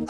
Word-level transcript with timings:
Hey 0.00 0.06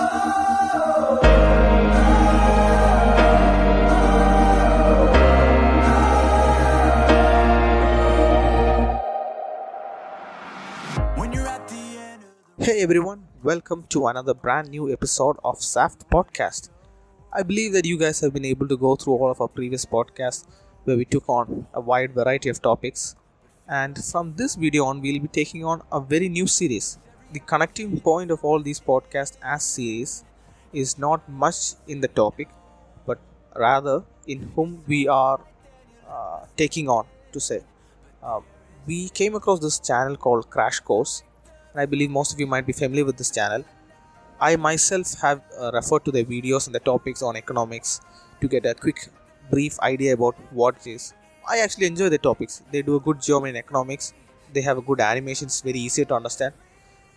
everyone, 12.83 13.27
welcome 13.43 13.85
to 13.89 14.07
another 14.07 14.33
brand 14.33 14.69
new 14.69 14.93
episode 14.93 15.39
of 15.45 15.61
SAFT 15.61 16.09
Podcast. 16.09 16.71
I 17.33 17.43
believe 17.43 17.73
that 17.73 17.85
you 17.85 17.99
guys 17.99 18.21
have 18.21 18.33
been 18.33 18.45
able 18.45 18.69
to 18.69 18.77
go 18.77 18.95
through 18.95 19.15
all 19.15 19.33
of 19.33 19.41
our 19.41 19.49
previous 19.49 19.85
podcasts 19.85 20.47
where 20.85 20.97
we 20.97 21.05
took 21.05 21.29
on 21.29 21.67
a 21.75 21.81
wide 21.81 22.15
variety 22.15 22.49
of 22.49 22.63
topics. 22.63 23.17
And 23.67 23.99
from 24.05 24.37
this 24.37 24.55
video 24.55 24.85
on, 24.85 25.01
we'll 25.01 25.19
be 25.21 25.27
taking 25.27 25.65
on 25.65 25.83
a 25.91 26.01
very 26.01 26.29
new 26.29 26.47
series. 26.47 27.01
The 27.33 27.39
connecting 27.39 28.01
point 28.01 28.33
of 28.33 28.45
all 28.45 28.61
these 28.61 28.81
podcasts 28.81 29.37
as 29.41 29.63
series 29.63 30.25
is 30.73 30.99
not 30.99 31.29
much 31.29 31.75
in 31.87 32.01
the 32.01 32.09
topic, 32.09 32.49
but 33.07 33.19
rather 33.55 34.03
in 34.27 34.51
whom 34.57 34.83
we 34.89 35.07
are 35.07 35.41
uh, 36.09 36.47
taking 36.57 36.89
on 36.89 37.07
to 37.33 37.39
say. 37.39 37.61
Uh, 38.21 38.41
we 38.85 39.09
came 39.11 39.37
across 39.37 39.61
this 39.61 39.79
channel 39.79 40.17
called 40.17 40.51
Crash 40.51 40.81
Course, 40.81 41.23
and 41.73 41.81
I 41.81 41.87
believe 41.87 42.11
most 42.11 42.33
of 42.33 42.41
you 42.41 42.49
might 42.49 42.67
be 42.67 42.73
familiar 42.73 43.05
with 43.05 43.17
this 43.17 43.31
channel. 43.31 43.65
I 44.41 44.57
myself 44.57 45.15
have 45.21 45.41
uh, 45.57 45.71
referred 45.73 46.05
to 46.07 46.11
their 46.11 46.25
videos 46.25 46.67
and 46.67 46.75
the 46.75 46.81
topics 46.81 47.23
on 47.23 47.37
economics 47.37 48.01
to 48.41 48.49
get 48.49 48.67
a 48.67 48.75
quick, 48.75 49.09
brief 49.51 49.79
idea 49.81 50.15
about 50.15 50.35
what 50.51 50.77
it 50.81 50.91
is. 50.91 51.15
I 51.49 51.59
actually 51.59 51.87
enjoy 51.87 52.09
the 52.09 52.19
topics. 52.19 52.63
They 52.73 52.83
do 52.83 52.97
a 52.97 53.01
good 53.01 53.23
job 53.23 53.45
in 53.45 53.55
economics. 53.55 54.15
They 54.53 54.63
have 54.63 54.79
a 54.79 54.83
good 54.83 55.01
animations, 55.01 55.61
very 55.61 55.79
easy 55.79 56.05
to 56.05 56.15
understand. 56.15 56.55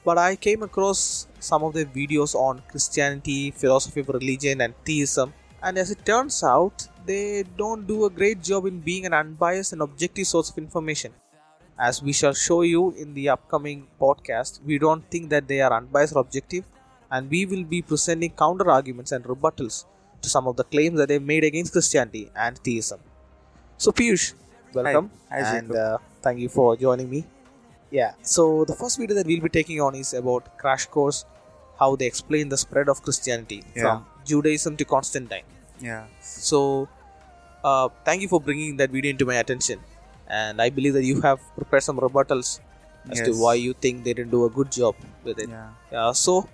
But 0.06 0.18
I 0.18 0.36
came 0.36 0.64
across 0.64 1.28
some 1.40 1.64
of 1.64 1.74
their 1.74 1.86
videos 1.86 2.36
on 2.36 2.62
Christianity, 2.70 3.52
philosophy 3.52 4.02
of 4.02 4.10
religion, 4.10 4.62
and 4.62 4.74
theism. 4.86 5.34
And 5.62 5.78
as 5.78 5.92
it 5.92 6.06
turns 6.06 6.44
out, 6.44 6.88
they 7.06 7.44
don't 7.58 7.88
do 7.88 8.06
a 8.06 8.10
great 8.10 8.42
job 8.42 8.66
in 8.66 8.80
being 8.80 9.06
an 9.06 9.14
unbiased 9.14 9.74
and 9.74 9.82
objective 9.82 10.28
source 10.28 10.50
of 10.50 10.58
information 10.58 11.14
as 11.78 12.02
we 12.02 12.14
shall 12.14 12.34
show 12.34 12.62
you 12.62 12.92
in 12.98 13.14
the 13.14 13.30
upcoming 13.30 13.88
podcast, 14.00 14.62
we 14.64 14.78
don't 14.78 15.04
think 15.10 15.30
that 15.30 15.48
they 15.48 15.62
are 15.62 15.74
unbiased 15.74 16.16
or 16.16 16.20
objective, 16.20 16.64
and 17.12 17.30
we 17.30 17.46
will 17.46 17.64
be 17.64 17.82
presenting 17.82 18.32
counter 18.32 18.70
arguments 18.70 19.12
and 19.12 19.24
rebuttals 19.26 19.86
to 20.22 20.30
some 20.30 20.48
of 20.48 20.56
the 20.56 20.64
claims 20.64 20.98
that 20.98 21.08
they've 21.10 21.22
made 21.22 21.44
against 21.44 21.72
Christianity 21.72 22.32
and 22.36 22.58
theism. 22.60 23.00
So, 23.78 23.92
Piyush, 23.92 24.34
welcome, 24.74 25.12
Hi, 25.30 25.58
and 25.58 25.72
uh, 25.76 25.98
thank 26.22 26.40
you 26.40 26.50
for 26.50 26.78
joining 26.78 27.10
me. 27.10 27.26
Yeah, 27.96 28.14
so 28.24 28.66
the 28.66 28.76
first 28.82 28.98
video 29.00 29.16
that 29.18 29.28
we'll 29.28 29.42
be 29.42 29.50
taking 29.50 29.80
on 29.88 29.96
is 29.96 30.14
about 30.20 30.46
Crash 30.58 30.86
Course, 30.88 31.26
how 31.80 31.96
they 31.96 32.08
explain 32.12 32.50
the 32.54 32.58
spread 32.58 32.90
of 32.94 33.02
Christianity 33.08 33.60
Yeah. 33.76 33.82
from 33.84 34.06
Judaism 34.32 34.78
to 34.82 34.86
Constantine. 34.94 35.46
Yeah. 35.80 36.06
So, 36.22 36.88
uh, 37.64 37.90
thank 38.08 38.24
you 38.24 38.30
for 38.34 38.42
bringing 38.42 38.78
that 38.78 38.90
video 38.90 39.12
into 39.12 39.28
my 39.32 39.36
attention. 39.36 39.80
And 40.28 40.62
I 40.66 40.70
believe 40.80 40.94
that 40.94 41.04
you 41.12 41.22
have 41.22 41.40
prepared 41.60 41.84
some 41.84 42.00
rebuttals 42.08 42.60
as 43.12 43.22
to 43.22 43.32
why 43.44 43.54
you 43.66 43.74
think 43.86 44.04
they 44.04 44.14
didn't 44.14 44.32
do 44.32 44.44
a 44.46 44.50
good 44.50 44.72
job 44.72 44.96
with 45.24 45.38
it. 45.46 45.50
Yeah. 45.50 45.70
Uh, 45.92 46.14
so, 46.14 46.50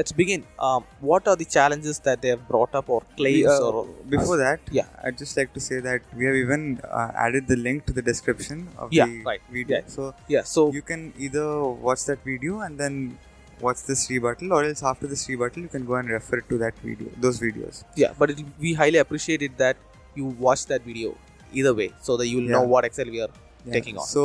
let's 0.00 0.12
begin. 0.20 0.42
Um, 0.66 0.82
what 1.12 1.28
are 1.30 1.36
the 1.42 1.48
challenges 1.56 1.96
that 2.08 2.18
they 2.22 2.30
have 2.34 2.44
brought 2.52 2.74
up 2.80 2.88
or 2.94 3.00
claims 3.16 3.48
uh, 3.54 3.70
or 3.70 3.86
before 4.14 4.36
that, 4.44 4.60
yeah. 4.78 4.86
I'd 5.04 5.18
just 5.22 5.36
like 5.38 5.50
to 5.58 5.62
say 5.70 5.80
that 5.88 6.02
we 6.18 6.24
have 6.28 6.36
even 6.44 6.62
uh, 6.98 7.10
added 7.24 7.46
the 7.52 7.56
link 7.66 7.86
to 7.88 7.92
the 7.98 8.04
description 8.10 8.68
of 8.78 8.92
Yeah, 8.92 9.06
the 9.06 9.22
right. 9.30 9.42
video. 9.56 9.76
Yeah. 9.78 9.82
So 9.96 10.14
yeah? 10.36 10.44
So 10.54 10.72
you 10.78 10.82
can 10.92 11.12
either 11.26 11.46
watch 11.88 12.04
that 12.10 12.24
video 12.30 12.60
and 12.66 12.78
then 12.84 13.18
watch 13.66 13.80
this 13.90 14.02
rebuttal, 14.10 14.52
or 14.56 14.64
else 14.64 14.82
after 14.90 15.06
this 15.06 15.28
rebuttal, 15.28 15.62
you 15.66 15.68
can 15.76 15.84
go 15.90 15.96
and 16.00 16.08
refer 16.18 16.40
to 16.52 16.58
that 16.64 16.78
video, 16.78 17.08
those 17.24 17.38
videos. 17.46 17.84
yeah, 18.02 18.12
but 18.20 18.30
it, 18.30 18.38
we 18.58 18.72
highly 18.82 19.00
appreciate 19.04 19.42
it 19.48 19.58
that 19.58 19.76
you 20.14 20.24
watch 20.46 20.62
that 20.70 20.82
video 20.90 21.10
either 21.52 21.74
way, 21.80 21.88
so 22.06 22.16
that 22.16 22.26
you 22.30 22.38
will 22.38 22.50
know 22.54 22.62
what 22.74 22.86
Excel 22.90 23.10
we 23.16 23.20
are 23.26 23.32
Yeah. 23.66 23.74
taking 23.76 23.98
on. 23.98 24.06
So 24.14 24.22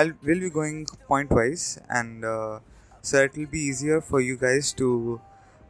I'll 0.00 0.12
will 0.28 0.42
be 0.46 0.50
going 0.58 0.78
point 1.08 1.30
wise, 1.38 1.64
and 2.00 2.24
uh, 2.34 2.60
so 3.04 3.22
it 3.28 3.36
will 3.36 3.50
be 3.54 3.60
easier 3.70 4.00
for 4.00 4.20
you 4.20 4.36
guys 4.36 4.72
to 4.82 5.20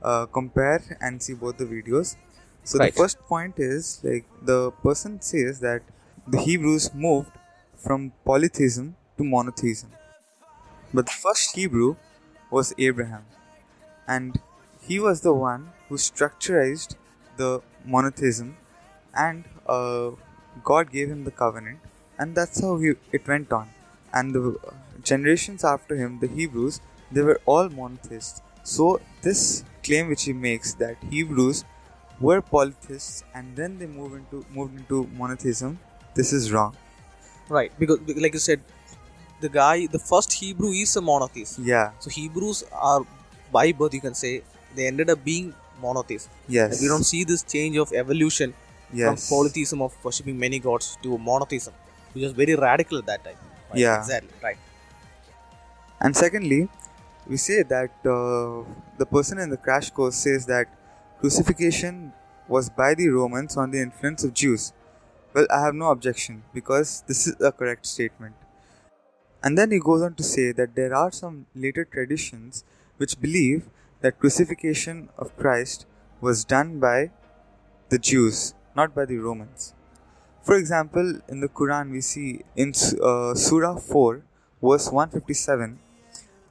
uh, 0.02 0.26
compare 0.26 0.82
and 1.00 1.22
see 1.22 1.34
both 1.34 1.58
the 1.58 1.66
videos. 1.66 2.16
So 2.64 2.78
Right. 2.78 2.92
the 2.92 2.96
first 3.02 3.18
point 3.32 3.58
is 3.58 4.00
like 4.04 4.26
the 4.42 4.70
person 4.86 5.20
says 5.20 5.60
that 5.60 5.82
the 6.26 6.40
Hebrews 6.48 6.94
moved 6.94 7.32
from 7.76 8.12
polytheism 8.24 8.96
to 9.18 9.24
monotheism, 9.24 9.90
but 10.92 11.06
the 11.06 11.12
first 11.12 11.54
Hebrew 11.56 11.96
was 12.50 12.72
Abraham, 12.78 13.24
and 14.08 14.40
he 14.88 15.00
was 15.00 15.22
the 15.22 15.34
one 15.34 15.72
who 15.88 15.96
structurized 15.96 16.96
the 17.36 17.62
monotheism, 17.84 18.56
and 19.14 19.44
uh, 19.66 20.10
God 20.62 20.92
gave 20.92 21.08
him 21.10 21.24
the 21.24 21.30
covenant, 21.30 21.80
and 22.18 22.34
that's 22.34 22.60
how 22.60 22.76
he, 22.78 22.94
it 23.12 23.26
went 23.28 23.52
on. 23.52 23.70
And 24.12 24.34
the 24.34 24.58
generations 25.02 25.64
after 25.64 25.96
him, 25.96 26.20
the 26.20 26.28
Hebrews, 26.28 26.80
they 27.12 27.22
were 27.22 27.40
all 27.46 27.68
monotheists. 27.68 28.42
So 28.62 29.00
this 29.22 29.64
claim 29.82 30.08
which 30.08 30.24
he 30.24 30.32
makes 30.32 30.74
that 30.74 30.96
Hebrews 31.10 31.64
were 32.20 32.40
polytheists 32.40 33.24
and 33.34 33.54
then 33.56 33.78
they 33.78 33.86
moved 33.86 34.14
into 34.14 34.44
moved 34.54 34.78
into 34.78 35.06
monotheism, 35.18 35.78
this 36.14 36.32
is 36.32 36.52
wrong. 36.52 36.74
right, 37.48 37.72
because 37.78 37.98
like 38.24 38.32
you 38.34 38.40
said, 38.40 38.60
the 39.40 39.48
guy, 39.48 39.86
the 39.94 39.98
first 39.98 40.32
Hebrew 40.32 40.70
is 40.82 40.96
a 40.96 41.00
monotheist. 41.02 41.58
Yeah. 41.58 41.90
So 41.98 42.08
Hebrews 42.10 42.64
are 42.72 43.02
by 43.52 43.72
birth, 43.72 43.92
you 43.94 44.00
can 44.00 44.14
say, 44.14 44.42
they 44.76 44.86
ended 44.86 45.10
up 45.10 45.22
being 45.24 45.52
monotheists. 45.82 46.28
Yes. 46.48 46.80
We 46.80 46.88
don't 46.88 47.04
see 47.04 47.24
this 47.24 47.42
change 47.42 47.76
of 47.76 47.92
evolution 47.92 48.54
Yes. 48.92 49.06
from 49.28 49.36
polytheism 49.36 49.82
of 49.82 49.92
worshipping 50.04 50.38
many 50.38 50.58
gods 50.60 50.96
to 51.02 51.18
monotheism, 51.18 51.74
which 52.12 52.22
was 52.22 52.32
very 52.32 52.54
radical 52.54 52.98
at 52.98 53.06
that 53.06 53.24
time. 53.24 53.36
Right? 53.70 53.80
Yeah. 53.84 53.98
Exactly. 53.98 54.30
Right. 54.42 54.56
And 56.00 56.16
secondly, 56.16 56.68
we 57.26 57.36
say 57.36 57.62
that 57.62 57.90
uh, 58.04 58.64
the 58.98 59.06
person 59.06 59.38
in 59.38 59.50
the 59.50 59.56
crash 59.56 59.90
course 59.90 60.16
says 60.16 60.46
that 60.46 60.66
crucifixion 61.20 62.12
was 62.48 62.68
by 62.68 62.94
the 62.94 63.08
Romans 63.08 63.56
on 63.56 63.70
the 63.70 63.80
influence 63.80 64.24
of 64.24 64.34
Jews. 64.34 64.72
Well, 65.32 65.46
I 65.50 65.62
have 65.62 65.74
no 65.74 65.90
objection 65.90 66.44
because 66.52 67.02
this 67.06 67.26
is 67.26 67.34
a 67.40 67.50
correct 67.50 67.86
statement. 67.86 68.34
And 69.42 69.58
then 69.58 69.70
he 69.70 69.78
goes 69.78 70.02
on 70.02 70.14
to 70.14 70.22
say 70.22 70.52
that 70.52 70.74
there 70.74 70.94
are 70.94 71.10
some 71.12 71.46
later 71.54 71.84
traditions 71.84 72.64
which 72.98 73.20
believe 73.20 73.68
that 74.00 74.18
crucifixion 74.18 75.08
of 75.18 75.36
Christ 75.36 75.86
was 76.20 76.44
done 76.44 76.78
by 76.78 77.10
the 77.88 77.98
Jews, 77.98 78.54
not 78.76 78.94
by 78.94 79.04
the 79.04 79.16
Romans. 79.16 79.74
For 80.42 80.56
example, 80.56 81.20
in 81.28 81.40
the 81.40 81.48
Quran, 81.48 81.90
we 81.90 82.00
see 82.00 82.40
in 82.54 82.72
uh, 83.02 83.34
Surah 83.34 83.76
4, 83.76 84.22
verse 84.62 84.90
157, 84.90 85.78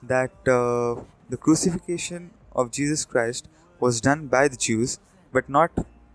that 0.07 0.31
uh, 0.47 1.01
the 1.29 1.37
crucifixion 1.37 2.31
of 2.55 2.71
Jesus 2.71 3.05
Christ 3.05 3.47
was 3.79 3.99
done 4.01 4.27
by 4.27 4.47
the 4.47 4.55
Jews, 4.57 4.99
but 5.31 5.49
not 5.49 5.71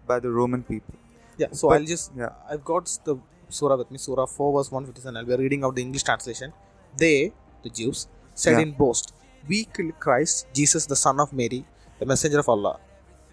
by 0.06 0.18
the 0.20 0.30
Roman 0.30 0.62
people. 0.62 0.94
Yeah. 1.36 1.48
So 1.52 1.68
But- 1.68 1.80
I'll 1.80 1.86
just 1.86 2.12
yeah. 2.16 2.30
I've 2.50 2.64
got 2.64 2.86
the 3.04 3.16
surah 3.48 3.76
with 3.76 3.90
me, 3.90 3.98
Surah 3.98 4.26
4 4.26 4.52
verse 4.58 4.70
157. 4.70 5.16
I'll 5.16 5.24
be 5.24 5.36
reading 5.42 5.64
out 5.64 5.74
the 5.74 5.82
English 5.82 6.02
translation. 6.04 6.52
They, 6.96 7.32
the 7.62 7.70
Jews, 7.70 8.06
said 8.34 8.52
Yeah. 8.58 8.60
in 8.66 8.72
boast, 8.72 9.14
We 9.50 9.58
killed 9.76 9.98
Christ, 10.04 10.46
Jesus 10.52 10.84
the 10.86 10.96
Son 10.96 11.18
of 11.20 11.32
Mary, 11.32 11.64
the 12.00 12.06
messenger 12.06 12.40
of 12.40 12.48
Allah. 12.54 12.78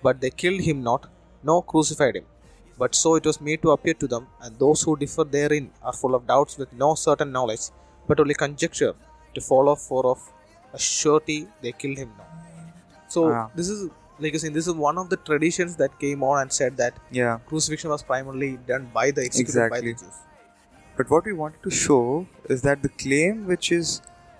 But 0.01 0.21
they 0.21 0.29
killed 0.29 0.61
him 0.61 0.81
not, 0.83 1.07
nor 1.43 1.61
crucified 1.71 2.15
him. 2.15 2.25
But 2.77 2.95
so 2.95 3.15
it 3.15 3.25
was 3.29 3.39
made 3.47 3.61
to 3.63 3.71
appear 3.71 3.95
to 3.95 4.07
them, 4.13 4.27
and 4.41 4.57
those 4.59 4.81
who 4.83 4.95
differ 5.01 5.25
therein 5.35 5.65
are 5.81 5.93
full 6.01 6.15
of 6.15 6.25
doubts 6.31 6.57
with 6.61 6.71
no 6.83 6.89
certain 6.95 7.31
knowledge, 7.31 7.65
but 8.07 8.19
only 8.23 8.33
conjecture 8.43 8.93
to 9.33 9.41
follow 9.41 9.75
for 9.75 10.05
of 10.13 10.21
a 10.77 10.79
surety 10.79 11.37
they 11.61 11.71
killed 11.83 11.97
him 12.03 12.11
not. 12.17 12.31
So 13.15 13.23
Ah. 13.33 13.45
this 13.59 13.69
is 13.75 13.85
like 14.23 14.35
I 14.37 14.39
said, 14.41 14.53
this 14.57 14.67
is 14.71 14.75
one 14.81 14.97
of 14.99 15.07
the 15.13 15.17
traditions 15.29 15.73
that 15.79 15.95
came 16.01 16.21
on 16.27 16.35
and 16.41 16.51
said 16.57 16.77
that 16.81 16.99
Yeah. 17.11 17.39
crucifixion 17.47 17.89
was 17.93 18.03
primarily 18.11 18.51
done 18.69 18.85
by 18.93 19.11
the 19.17 19.23
executed 19.29 19.69
by 19.73 19.81
the 19.81 19.89
Exactly. 19.89 20.07
Jews. 20.09 20.21
But 20.99 21.09
what 21.13 21.25
we 21.29 21.33
wanted 21.39 21.61
to 21.63 21.71
show 21.79 22.03
is 22.55 22.61
that 22.67 22.81
the 22.85 22.91
claim 23.03 23.41
which 23.53 23.71
is, 23.77 23.89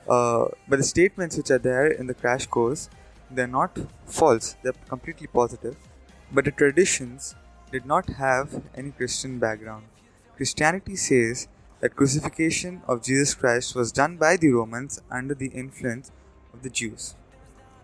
uh, 0.08 0.46
but 0.70 0.78
the 0.84 0.88
statements 0.92 1.36
which 1.42 1.52
are 1.56 1.62
there 1.68 1.88
in 1.88 2.08
the 2.08 2.14
crash 2.22 2.46
course, 2.58 2.86
they're 3.30 3.54
not 3.58 3.78
false, 4.20 4.56
they're 4.64 4.80
completely 4.94 5.28
positive. 5.28 5.76
But 6.32 6.46
the 6.46 6.52
traditions 6.64 7.36
did 7.72 7.86
not 7.86 8.08
have 8.24 8.62
any 8.76 8.92
Christian 8.92 9.40
background. 9.40 9.86
Christianity 10.38 10.96
says 10.96 11.48
that 11.82 11.96
crucifixion 11.98 12.82
of 12.88 13.04
Jesus 13.04 13.34
Christ 13.34 13.76
was 13.76 13.92
done 13.92 14.16
by 14.16 14.38
the 14.38 14.52
Romans 14.52 15.02
under 15.20 15.36
the 15.44 15.48
influence 15.48 16.12
of 16.56 16.64
the 16.64 16.70
Jews. 16.82 17.16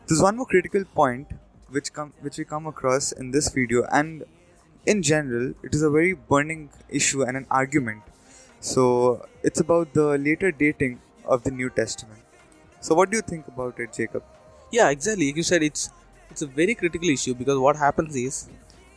There's 0.08 0.22
one 0.22 0.38
more 0.38 0.46
critical 0.46 0.86
point 1.02 1.34
which 1.70 1.94
come 1.94 2.14
which 2.28 2.38
we 2.38 2.46
come 2.54 2.68
across 2.76 3.12
in 3.24 3.32
this 3.32 3.50
video 3.60 3.84
and 4.00 4.24
in 4.86 5.04
general 5.12 5.54
it 5.64 5.76
is 5.80 5.84
a 5.90 5.92
very 5.98 6.14
burning 6.32 6.64
issue 7.02 7.22
and 7.24 7.38
an 7.38 7.46
argument 7.50 8.02
so 8.62 8.84
it's 9.44 9.60
about 9.60 9.94
the 9.94 10.18
later 10.18 10.52
dating 10.52 11.00
of 11.26 11.44
the 11.44 11.50
New 11.52 11.70
Testament. 11.72 12.20
So 12.80 12.94
what 12.94 13.10
do 13.10 13.18
you 13.18 13.24
think 13.24 13.48
about 13.48 13.80
it, 13.80 13.92
Jacob? 13.94 14.24
Yeah, 14.72 14.90
exactly. 14.90 15.34
You 15.36 15.44
said, 15.44 15.64
it's 15.64 15.90
it's 16.30 16.44
a 16.44 16.48
very 16.48 16.76
critical 16.76 17.10
issue 17.10 17.34
because 17.34 17.58
what 17.58 17.76
happens 17.76 18.16
is 18.16 18.50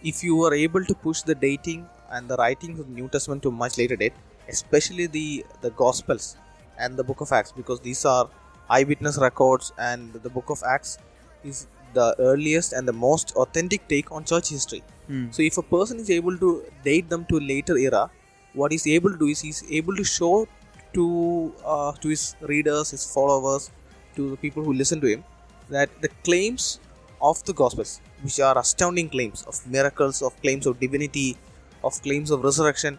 if 0.03 0.23
you 0.23 0.43
are 0.44 0.55
able 0.55 0.85
to 0.85 0.94
push 0.94 1.23
the 1.23 1.35
dating 1.35 1.88
and 2.11 2.29
the 2.29 2.37
writings 2.37 2.79
of 2.79 2.88
the 2.88 2.93
New 2.93 3.09
Testament 3.09 3.43
to 3.44 3.49
a 3.49 3.53
much 3.53 3.79
later 3.79 3.97
date, 3.97 4.12
especially 4.49 5.06
the 5.06 5.47
the 5.62 5.70
Gospels 5.70 6.37
and 6.79 6.99
the 6.99 7.05
Book 7.05 7.23
of 7.23 7.32
Acts, 7.32 7.53
because 7.53 7.81
these 7.81 8.05
are 8.05 8.29
eyewitness 8.71 9.19
records, 9.19 9.73
and 9.79 10.13
the 10.13 10.31
Book 10.31 10.51
of 10.51 10.63
Acts 10.67 10.99
is 11.43 11.67
the 11.93 12.15
earliest 12.19 12.73
and 12.73 12.89
the 12.89 12.93
most 12.93 13.33
authentic 13.37 13.87
take 13.89 14.11
on 14.11 14.25
church 14.25 14.49
history. 14.49 14.83
Hmm. 15.07 15.31
So 15.31 15.43
if 15.43 15.59
a 15.59 15.63
person 15.63 15.99
is 15.99 16.11
able 16.11 16.37
to 16.39 16.65
date 16.85 17.09
them 17.09 17.25
to 17.27 17.39
a 17.39 17.41
later 17.41 17.79
era, 17.79 18.11
what 18.53 18.73
he's 18.73 18.87
able 18.87 19.11
to 19.11 19.19
do 19.19 19.27
is 19.27 19.41
he's 19.41 19.65
able 19.71 19.97
to 19.97 20.05
show 20.05 20.49
to 20.95 21.53
uh, 21.65 21.93
to 21.93 22.09
his 22.09 22.37
readers, 22.41 22.91
his 22.91 23.05
followers, 23.13 23.71
to 24.17 24.31
the 24.31 24.37
people 24.37 24.63
who 24.65 24.73
listen 24.73 25.01
to 25.01 25.07
him, 25.07 25.25
that 25.69 25.91
the 26.01 26.09
claims 26.25 26.81
of 27.21 27.45
the 27.45 27.53
Gospels, 27.53 28.01
which 28.23 28.39
are 28.41 28.57
astounding 28.59 29.09
claims 29.09 29.45
of 29.49 29.67
miracles, 29.67 30.23
of 30.23 30.41
claims 30.41 30.67
of 30.67 30.79
divinity, 30.79 31.37
of 31.83 32.01
claims 32.03 32.31
of 32.31 32.45
resurrection, 32.45 32.99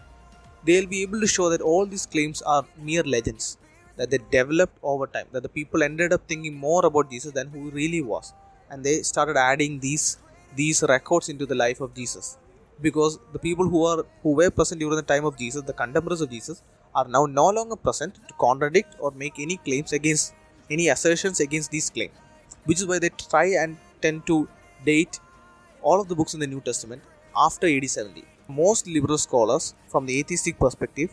they'll 0.64 0.86
be 0.86 1.02
able 1.02 1.20
to 1.20 1.26
show 1.26 1.48
that 1.48 1.60
all 1.60 1.86
these 1.86 2.06
claims 2.06 2.42
are 2.42 2.64
mere 2.80 3.02
legends, 3.02 3.56
that 3.96 4.10
they 4.10 4.18
developed 4.30 4.76
over 4.82 5.06
time, 5.06 5.26
that 5.32 5.42
the 5.42 5.48
people 5.48 5.82
ended 5.82 6.12
up 6.12 6.22
thinking 6.28 6.54
more 6.54 6.84
about 6.86 7.10
Jesus 7.10 7.32
than 7.32 7.48
who 7.48 7.64
he 7.66 7.70
really 7.70 8.02
was, 8.02 8.32
and 8.70 8.84
they 8.84 8.96
started 9.02 9.36
adding 9.36 9.80
these 9.80 10.18
these 10.54 10.82
records 10.88 11.28
into 11.28 11.46
the 11.46 11.54
life 11.54 11.80
of 11.80 11.94
Jesus, 11.94 12.38
because 12.80 13.18
the 13.32 13.38
people 13.38 13.68
who 13.68 13.84
are 13.90 14.04
who 14.22 14.32
were 14.40 14.50
present 14.50 14.80
during 14.80 14.96
the 14.96 15.10
time 15.14 15.24
of 15.24 15.36
Jesus, 15.42 15.62
the 15.62 15.78
contemporaries 15.82 16.20
of 16.20 16.30
Jesus, 16.30 16.62
are 16.94 17.06
now 17.16 17.24
no 17.26 17.48
longer 17.58 17.76
present 17.76 18.14
to 18.28 18.34
contradict 18.46 18.94
or 18.98 19.10
make 19.22 19.38
any 19.38 19.56
claims 19.58 19.92
against 19.92 20.34
any 20.70 20.88
assertions 20.88 21.40
against 21.40 21.70
these 21.70 21.90
claims, 21.90 22.14
which 22.64 22.80
is 22.80 22.86
why 22.86 22.98
they 22.98 23.10
try 23.30 23.46
and 23.62 23.76
tend 24.02 24.26
to 24.26 24.48
date 24.84 25.20
all 25.82 26.00
of 26.00 26.08
the 26.08 26.14
books 26.14 26.34
in 26.34 26.40
the 26.40 26.46
New 26.46 26.60
Testament 26.60 27.02
after 27.36 27.66
AD 27.66 27.88
70. 27.88 28.24
Most 28.48 28.86
liberal 28.86 29.18
scholars, 29.18 29.74
from 29.88 30.06
the 30.06 30.18
atheistic 30.18 30.58
perspective, 30.58 31.10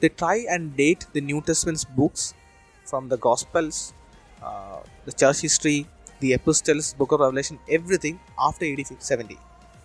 they 0.00 0.08
try 0.08 0.46
and 0.48 0.76
date 0.76 1.06
the 1.12 1.20
New 1.20 1.40
Testament's 1.40 1.84
books 1.84 2.34
from 2.84 3.08
the 3.08 3.16
Gospels, 3.16 3.92
uh, 4.42 4.80
the 5.04 5.12
church 5.12 5.40
history, 5.40 5.86
the 6.20 6.34
epistles, 6.34 6.94
book 6.94 7.12
of 7.12 7.20
Revelation, 7.20 7.58
everything 7.68 8.18
after 8.38 8.64
AD 8.64 8.86
70. 8.98 9.38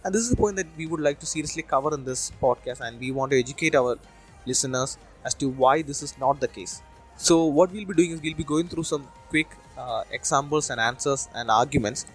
And 0.04 0.14
this 0.14 0.22
is 0.24 0.30
the 0.32 0.36
point 0.36 0.56
that 0.58 0.68
we 0.78 0.86
would 0.86 1.00
like 1.00 1.20
to 1.20 1.26
seriously 1.26 1.64
cover 1.64 1.94
in 1.94 2.04
this 2.04 2.32
podcast, 2.42 2.82
and 2.82 3.00
we 3.00 3.12
want 3.12 3.32
to 3.32 3.40
educate 3.40 3.76
our 3.76 3.98
listeners 4.46 4.98
as 5.24 5.34
to 5.36 5.50
why 5.50 5.82
this 5.82 6.04
is 6.04 6.18
not 6.18 6.40
the 6.40 6.48
case. 6.48 6.82
So, 7.16 7.46
what 7.46 7.72
we'll 7.72 7.86
be 7.86 7.94
doing 7.94 8.12
is 8.12 8.22
we'll 8.22 8.36
be 8.36 8.44
going 8.44 8.68
through 8.68 8.84
some 8.84 9.08
quick 9.30 9.48
uh, 9.78 10.04
examples 10.12 10.70
and 10.70 10.80
answers 10.80 11.30
and 11.34 11.50
arguments 11.50 12.06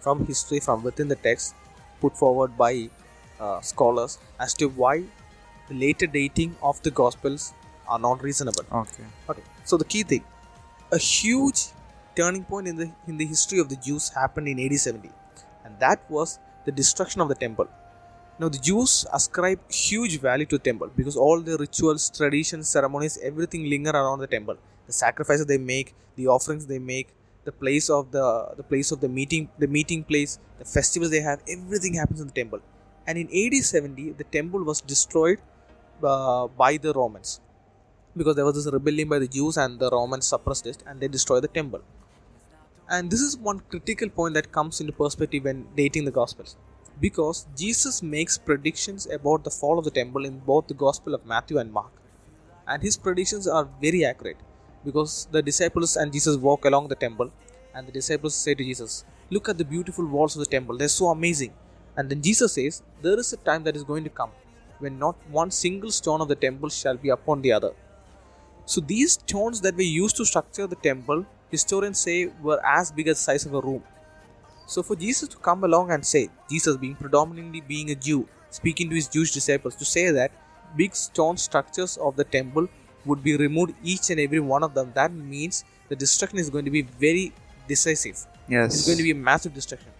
from 0.00 0.24
history 0.26 0.60
from 0.60 0.82
within 0.82 1.08
the 1.08 1.16
text 1.16 1.54
put 2.00 2.16
forward 2.16 2.56
by 2.56 2.88
uh, 3.40 3.60
scholars 3.60 4.18
as 4.38 4.54
to 4.54 4.68
why 4.68 5.04
the 5.68 5.74
later 5.74 6.06
dating 6.06 6.56
of 6.62 6.82
the 6.82 6.90
Gospels 6.90 7.52
are 7.86 7.98
not 7.98 8.22
reasonable. 8.22 8.64
Okay. 8.72 9.04
Okay. 9.28 9.42
So 9.64 9.76
the 9.76 9.84
key 9.84 10.02
thing, 10.02 10.24
a 10.92 10.98
huge 10.98 11.68
turning 12.16 12.44
point 12.44 12.68
in 12.68 12.76
the 12.76 12.90
in 13.06 13.16
the 13.16 13.26
history 13.26 13.58
of 13.64 13.68
the 13.68 13.76
Jews 13.76 14.08
happened 14.20 14.48
in 14.48 14.60
AD 14.60 14.78
70, 14.78 15.10
and 15.64 15.78
that 15.80 16.00
was 16.08 16.38
the 16.64 16.72
destruction 16.72 17.20
of 17.20 17.28
the 17.28 17.34
temple. 17.34 17.68
Now 18.40 18.48
the 18.48 18.58
Jews 18.58 19.04
ascribe 19.12 19.60
huge 19.70 20.20
value 20.20 20.46
to 20.46 20.58
the 20.58 20.64
temple 20.70 20.90
because 20.96 21.16
all 21.16 21.40
the 21.40 21.56
rituals, 21.58 22.10
traditions, 22.18 22.68
ceremonies, 22.68 23.18
everything 23.30 23.68
linger 23.68 23.90
around 23.90 24.20
the 24.20 24.28
temple. 24.28 24.56
The 24.86 24.92
sacrifices 24.92 25.46
they 25.46 25.58
make, 25.58 25.94
the 26.16 26.28
offerings 26.28 26.66
they 26.66 26.78
make, 26.78 27.08
the 27.44 27.52
place 27.52 27.90
of 27.90 28.10
the 28.12 28.26
the 28.56 28.62
place 28.62 28.92
of 28.92 29.00
the 29.00 29.08
meeting, 29.08 29.48
the 29.58 29.70
meeting 29.78 30.04
place, 30.04 30.38
the 30.58 30.64
festivals 30.64 31.10
they 31.10 31.20
have, 31.20 31.40
everything 31.56 31.94
happens 31.94 32.20
in 32.20 32.28
the 32.28 32.38
temple. 32.42 32.60
And 33.06 33.18
in 33.18 33.28
AD 33.42 33.54
70, 33.64 34.12
the 34.22 34.24
temple 34.24 34.62
was 34.70 34.80
destroyed 34.80 35.38
Uh, 36.02 36.46
by 36.46 36.76
the 36.76 36.92
Romans 36.92 37.40
because 38.16 38.36
there 38.36 38.44
was 38.44 38.54
this 38.54 38.72
rebellion 38.72 39.08
by 39.08 39.18
the 39.18 39.28
Jews 39.28 39.56
and 39.56 39.78
the 39.78 39.90
Romans 39.90 40.26
suppressed 40.26 40.66
it 40.66 40.82
and 40.86 41.00
they 41.00 41.08
destroyed 41.08 41.42
the 41.42 41.48
temple. 41.48 41.80
And 42.88 43.10
this 43.10 43.20
is 43.20 43.36
one 43.36 43.60
critical 43.68 44.08
point 44.08 44.34
that 44.34 44.50
comes 44.50 44.80
into 44.80 44.92
perspective 44.92 45.44
when 45.44 45.66
dating 45.76 46.04
the 46.04 46.10
Gospels. 46.10 46.56
Because 47.00 47.46
Jesus 47.56 48.02
makes 48.02 48.38
predictions 48.38 49.06
about 49.06 49.44
the 49.44 49.50
fall 49.50 49.78
of 49.78 49.84
the 49.84 49.90
temple 49.90 50.24
in 50.24 50.38
both 50.38 50.66
the 50.66 50.74
Gospel 50.74 51.14
of 51.14 51.26
Matthew 51.26 51.58
and 51.58 51.72
Mark. 51.72 51.92
And 52.66 52.82
his 52.82 52.96
predictions 52.96 53.46
are 53.46 53.68
very 53.80 54.04
accurate 54.04 54.38
because 54.84 55.28
the 55.30 55.42
disciples 55.42 55.96
and 55.96 56.12
Jesus 56.12 56.36
walk 56.36 56.64
along 56.64 56.88
the 56.88 56.94
temple 56.94 57.30
and 57.74 57.86
the 57.86 57.92
disciples 57.92 58.34
say 58.34 58.54
to 58.54 58.64
Jesus, 58.64 59.04
Look 59.30 59.48
at 59.48 59.58
the 59.58 59.64
beautiful 59.64 60.06
walls 60.06 60.34
of 60.34 60.40
the 60.40 60.50
temple, 60.50 60.76
they're 60.76 60.88
so 60.88 61.08
amazing. 61.08 61.52
And 61.96 62.08
then 62.08 62.22
Jesus 62.22 62.54
says, 62.54 62.82
There 63.02 63.18
is 63.18 63.32
a 63.32 63.36
time 63.36 63.64
that 63.64 63.76
is 63.76 63.84
going 63.84 64.04
to 64.04 64.10
come 64.10 64.30
when 64.78 64.98
not 64.98 65.16
one 65.30 65.50
single 65.50 65.90
stone 65.90 66.20
of 66.20 66.28
the 66.28 66.34
temple 66.34 66.68
shall 66.68 66.96
be 66.96 67.08
upon 67.08 67.42
the 67.42 67.52
other. 67.52 67.72
So 68.66 68.80
these 68.80 69.12
stones 69.12 69.60
that 69.62 69.76
were 69.76 69.82
used 69.82 70.16
to 70.16 70.24
structure 70.24 70.66
the 70.66 70.76
temple, 70.76 71.24
historians 71.50 72.00
say 72.00 72.30
were 72.42 72.60
as 72.64 72.92
big 72.92 73.08
as 73.08 73.18
the 73.18 73.22
size 73.22 73.46
of 73.46 73.54
a 73.54 73.60
room. 73.60 73.82
So 74.66 74.82
for 74.82 74.96
Jesus 74.96 75.28
to 75.30 75.38
come 75.38 75.64
along 75.64 75.90
and 75.90 76.04
say, 76.04 76.28
Jesus 76.50 76.76
being 76.76 76.94
predominantly 76.94 77.62
being 77.62 77.90
a 77.90 77.94
Jew, 77.94 78.28
speaking 78.50 78.90
to 78.90 78.94
his 78.94 79.08
Jewish 79.08 79.32
disciples, 79.32 79.74
to 79.76 79.84
say 79.84 80.10
that 80.10 80.30
big 80.76 80.94
stone 80.94 81.38
structures 81.38 81.96
of 81.96 82.16
the 82.16 82.24
temple 82.24 82.68
would 83.06 83.22
be 83.22 83.36
removed 83.36 83.74
each 83.82 84.10
and 84.10 84.20
every 84.20 84.40
one 84.40 84.62
of 84.62 84.74
them, 84.74 84.92
that 84.94 85.12
means 85.12 85.64
the 85.88 85.96
destruction 85.96 86.38
is 86.38 86.50
going 86.50 86.66
to 86.66 86.70
be 86.70 86.82
very 86.82 87.32
decisive. 87.66 88.26
Yes. 88.48 88.74
It's 88.74 88.86
going 88.86 88.98
to 88.98 89.04
be 89.04 89.12
a 89.12 89.14
massive 89.14 89.54
destruction. 89.54 89.90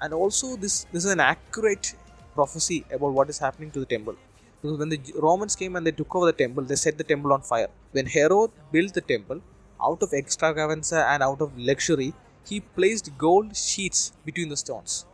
And 0.00 0.14
also 0.14 0.56
this 0.56 0.84
this 0.92 1.04
is 1.04 1.10
an 1.10 1.20
accurate 1.20 1.94
prophecy 2.34 2.84
about 2.92 3.12
what 3.12 3.28
is 3.30 3.38
happening 3.38 3.70
to 3.72 3.80
the 3.80 3.86
temple. 3.86 4.16
Because 4.60 4.78
when 4.78 4.88
the 4.88 5.00
Romans 5.16 5.54
came 5.54 5.76
and 5.76 5.86
they 5.86 5.92
took 5.92 6.14
over 6.14 6.26
the 6.26 6.32
temple, 6.32 6.64
they 6.64 6.76
set 6.76 6.96
the 6.96 7.04
temple 7.04 7.32
on 7.32 7.42
fire. 7.42 7.68
When 7.92 8.06
Herod 8.06 8.50
built 8.72 8.94
the 8.94 9.02
temple, 9.02 9.40
out 9.82 10.02
of 10.02 10.12
extravaganza 10.12 11.06
and 11.08 11.22
out 11.22 11.40
of 11.40 11.56
luxury, 11.58 12.14
he 12.46 12.60
placed 12.60 13.10
gold 13.18 13.56
sheets 13.56 14.12
between 14.24 14.48
the 14.48 14.56
stones. 14.56 15.06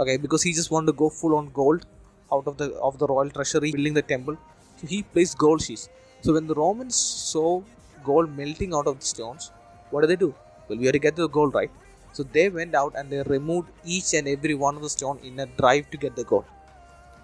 Okay, 0.00 0.16
because 0.16 0.42
he 0.42 0.52
just 0.52 0.70
wanted 0.70 0.86
to 0.86 0.92
go 0.92 1.08
full 1.10 1.34
on 1.36 1.50
gold 1.50 1.86
out 2.32 2.46
of 2.46 2.56
the 2.56 2.68
of 2.88 2.98
the 2.98 3.06
royal 3.06 3.30
treasury 3.30 3.72
building 3.72 3.94
the 3.94 4.02
temple. 4.02 4.36
So 4.76 4.86
he 4.86 5.02
placed 5.02 5.36
gold 5.38 5.62
sheets. 5.62 5.88
So 6.20 6.34
when 6.34 6.46
the 6.46 6.54
Romans 6.54 6.94
saw 6.94 7.62
gold 8.04 8.36
melting 8.36 8.74
out 8.74 8.86
of 8.86 9.00
the 9.00 9.06
stones, 9.06 9.50
what 9.90 10.02
did 10.02 10.10
they 10.10 10.16
do? 10.16 10.34
Well, 10.68 10.78
we 10.78 10.86
have 10.86 10.92
to 10.92 10.98
get 10.98 11.16
the 11.16 11.28
gold, 11.28 11.54
right? 11.54 11.70
So 12.18 12.24
they 12.24 12.48
went 12.48 12.74
out 12.74 12.94
and 12.96 13.08
they 13.08 13.22
removed 13.22 13.68
each 13.84 14.12
and 14.12 14.26
every 14.26 14.54
one 14.54 14.74
of 14.74 14.82
the 14.82 14.88
stone 14.90 15.20
in 15.22 15.38
a 15.38 15.46
drive 15.46 15.88
to 15.92 15.96
get 15.96 16.16
the 16.16 16.24
gold. 16.24 16.46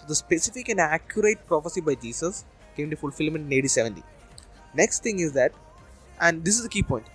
So 0.00 0.06
the 0.06 0.14
specific 0.14 0.68
and 0.68 0.78
accurate 0.78 1.44
prophecy 1.48 1.80
by 1.80 1.96
Jesus 1.96 2.44
came 2.76 2.90
to 2.90 2.96
fulfillment 2.96 3.52
in 3.52 3.58
AD 3.58 3.68
70. 3.68 4.04
Next 4.72 5.02
thing 5.02 5.18
is 5.18 5.32
that, 5.32 5.50
and 6.20 6.44
this 6.44 6.56
is 6.58 6.62
the 6.62 6.68
key 6.68 6.84
point, 6.84 7.06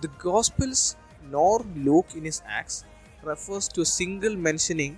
the 0.00 0.06
Gospels 0.26 0.94
nor 1.28 1.64
Luke 1.74 2.06
in 2.14 2.24
his 2.24 2.40
Acts 2.46 2.84
refers 3.24 3.66
to 3.66 3.80
a 3.80 3.84
single 3.84 4.36
mentioning 4.36 4.96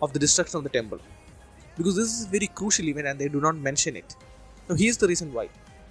of 0.00 0.12
the 0.12 0.20
destruction 0.20 0.58
of 0.58 0.62
the 0.62 0.70
temple. 0.70 1.00
Because 1.76 1.96
this 1.96 2.12
is 2.16 2.26
a 2.26 2.28
very 2.28 2.46
crucial 2.46 2.88
event 2.88 3.08
and 3.08 3.18
they 3.18 3.28
do 3.28 3.40
not 3.40 3.56
mention 3.56 3.96
it. 3.96 4.14
Now 4.68 4.76
here's 4.76 4.98
the 4.98 5.08
reason 5.08 5.32
why. 5.32 5.48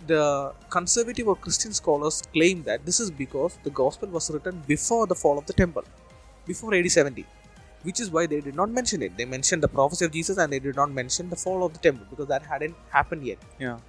The 0.07 0.53
conservative 0.69 1.27
or 1.27 1.35
Christian 1.35 1.73
scholars 1.73 2.21
claim 2.33 2.63
that 2.63 2.85
this 2.85 2.99
is 2.99 3.09
because 3.09 3.57
the 3.63 3.69
gospel 3.69 4.09
was 4.09 4.29
written 4.29 4.61
before 4.67 5.07
the 5.07 5.15
fall 5.15 5.37
of 5.37 5.45
the 5.45 5.53
temple, 5.53 5.83
before 6.45 6.73
AD 6.75 6.89
70, 6.91 7.25
which 7.83 7.99
is 7.99 8.11
why 8.11 8.25
they 8.25 8.41
did 8.41 8.55
not 8.55 8.69
mention 8.69 9.01
it. 9.01 9.17
They 9.17 9.25
mentioned 9.25 9.63
the 9.63 9.67
prophecy 9.67 10.05
of 10.05 10.11
Jesus 10.11 10.37
and 10.37 10.51
they 10.53 10.59
did 10.59 10.75
not 10.75 10.91
mention 10.91 11.29
the 11.29 11.35
fall 11.35 11.63
of 11.65 11.73
the 11.73 11.79
temple 11.79 12.05
because 12.09 12.27
that 12.27 12.43
hadn't 12.43 12.75
happened 12.89 13.25
yet. 13.25 13.39
Yeah. 13.59 13.79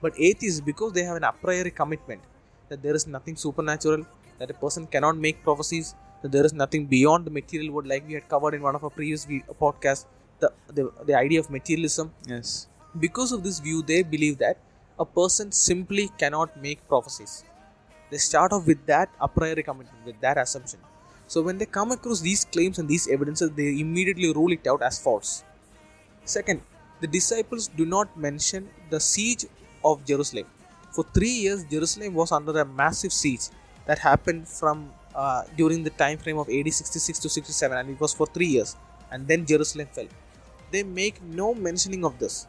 But 0.00 0.14
atheists, 0.18 0.60
because 0.60 0.92
they 0.92 1.02
have 1.02 1.16
an 1.16 1.24
a 1.24 1.32
priori 1.32 1.70
commitment 1.70 2.20
that 2.68 2.82
there 2.82 2.94
is 2.94 3.06
nothing 3.06 3.36
supernatural, 3.36 4.04
that 4.38 4.50
a 4.50 4.54
person 4.54 4.86
cannot 4.86 5.16
make 5.16 5.42
prophecies, 5.42 5.94
that 6.22 6.32
there 6.32 6.44
is 6.44 6.52
nothing 6.52 6.86
beyond 6.86 7.24
the 7.24 7.30
material 7.30 7.72
world, 7.72 7.86
like 7.86 8.06
we 8.06 8.14
had 8.14 8.28
covered 8.28 8.54
in 8.54 8.62
one 8.62 8.74
of 8.74 8.84
our 8.84 8.90
previous 8.90 9.26
podcasts, 9.60 10.06
the, 10.40 10.52
the, 10.68 10.90
the 11.06 11.14
idea 11.14 11.40
of 11.40 11.50
materialism. 11.50 12.12
Yes. 12.26 12.66
Because 12.98 13.32
of 13.32 13.42
this 13.42 13.58
view, 13.58 13.82
they 13.82 14.02
believe 14.02 14.38
that 14.38 14.58
a 14.98 15.04
person 15.04 15.52
simply 15.52 16.10
cannot 16.18 16.60
make 16.60 16.86
prophecies. 16.88 17.44
They 18.10 18.18
start 18.18 18.52
off 18.52 18.66
with 18.66 18.84
that 18.86 19.08
a 19.20 19.28
priori 19.28 19.62
commitment, 19.62 20.04
with 20.04 20.20
that 20.20 20.38
assumption. 20.38 20.80
So 21.26 21.42
when 21.42 21.58
they 21.58 21.66
come 21.66 21.90
across 21.92 22.20
these 22.20 22.44
claims 22.44 22.78
and 22.78 22.88
these 22.88 23.08
evidences, 23.08 23.50
they 23.50 23.80
immediately 23.80 24.32
rule 24.32 24.52
it 24.52 24.66
out 24.66 24.82
as 24.82 24.98
false. 24.98 25.42
Second, 26.24 26.60
the 27.00 27.06
disciples 27.06 27.68
do 27.68 27.84
not 27.84 28.16
mention 28.16 28.68
the 28.90 29.00
siege 29.00 29.44
of 29.84 30.04
Jerusalem. 30.04 30.46
For 30.92 31.04
three 31.12 31.36
years, 31.44 31.64
Jerusalem 31.64 32.14
was 32.14 32.32
under 32.32 32.58
a 32.58 32.64
massive 32.64 33.12
siege 33.12 33.48
that 33.86 33.98
happened 33.98 34.48
from 34.48 34.90
uh, 35.14 35.42
during 35.56 35.82
the 35.82 35.90
time 35.90 36.18
frame 36.18 36.38
of 36.38 36.48
AD 36.48 36.72
66 36.72 37.18
to 37.18 37.28
67, 37.28 37.76
and 37.76 37.90
it 37.90 38.00
was 38.00 38.14
for 38.14 38.26
three 38.26 38.46
years. 38.46 38.76
And 39.10 39.26
then 39.26 39.46
Jerusalem 39.46 39.88
fell. 39.92 40.08
They 40.70 40.82
make 40.82 41.22
no 41.22 41.54
mentioning 41.54 42.04
of 42.04 42.18
this. 42.18 42.46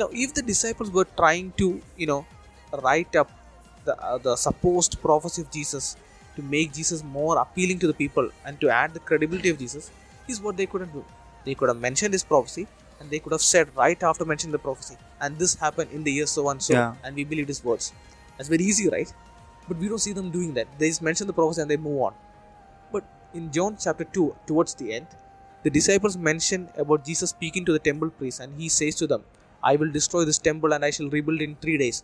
Now, 0.00 0.08
if 0.12 0.32
the 0.32 0.42
disciples 0.50 0.90
were 0.90 1.06
trying 1.20 1.52
to, 1.58 1.66
you 1.96 2.06
know, 2.06 2.24
write 2.82 3.14
up 3.16 3.30
the, 3.84 3.94
uh, 4.02 4.18
the 4.18 4.34
supposed 4.36 5.00
prophecy 5.02 5.42
of 5.42 5.50
Jesus 5.50 5.96
to 6.36 6.42
make 6.42 6.72
Jesus 6.72 7.02
more 7.04 7.36
appealing 7.38 7.78
to 7.80 7.86
the 7.86 7.92
people 8.02 8.30
and 8.46 8.58
to 8.62 8.70
add 8.70 8.94
the 8.94 9.00
credibility 9.00 9.50
of 9.50 9.58
Jesus 9.58 9.90
is 10.26 10.40
what 10.40 10.56
they 10.56 10.66
couldn't 10.66 10.92
do. 10.92 11.04
They 11.44 11.54
could 11.54 11.68
have 11.68 11.80
mentioned 11.88 12.14
his 12.14 12.24
prophecy 12.24 12.66
and 12.98 13.10
they 13.10 13.18
could 13.18 13.32
have 13.32 13.42
said 13.42 13.74
right 13.76 14.02
after 14.02 14.24
mentioning 14.24 14.52
the 14.52 14.58
prophecy, 14.58 14.96
and 15.20 15.38
this 15.38 15.54
happened 15.54 15.90
in 15.90 16.02
the 16.04 16.12
year 16.12 16.26
so 16.26 16.48
and 16.50 16.62
so, 16.62 16.74
Yeah. 16.74 16.94
and 17.02 17.16
we 17.16 17.24
believe 17.24 17.48
his 17.48 17.62
words. 17.64 17.92
That's 18.36 18.50
very 18.54 18.64
easy, 18.64 18.88
right? 18.94 19.12
But 19.68 19.78
we 19.78 19.88
don't 19.88 20.04
see 20.06 20.12
them 20.12 20.30
doing 20.30 20.52
that. 20.54 20.68
They 20.78 20.88
just 20.88 21.02
mention 21.08 21.26
the 21.26 21.32
prophecy 21.32 21.62
and 21.62 21.70
they 21.70 21.78
move 21.88 22.00
on. 22.08 22.14
But 22.92 23.04
in 23.34 23.50
John 23.52 23.76
chapter 23.84 24.04
2, 24.04 24.36
towards 24.46 24.74
the 24.74 24.92
end, 24.92 25.06
the 25.62 25.70
disciples 25.70 26.16
mention 26.16 26.68
about 26.76 27.04
Jesus 27.04 27.30
speaking 27.30 27.64
to 27.66 27.72
the 27.72 27.78
temple 27.90 28.10
priests, 28.10 28.40
and 28.40 28.60
he 28.60 28.68
says 28.68 28.94
to 28.96 29.06
them, 29.06 29.24
I 29.62 29.76
will 29.76 29.90
destroy 29.90 30.24
this 30.24 30.38
temple 30.38 30.72
and 30.72 30.84
I 30.84 30.90
shall 30.90 31.08
rebuild 31.10 31.40
in 31.40 31.56
three 31.56 31.78
days. 31.78 32.02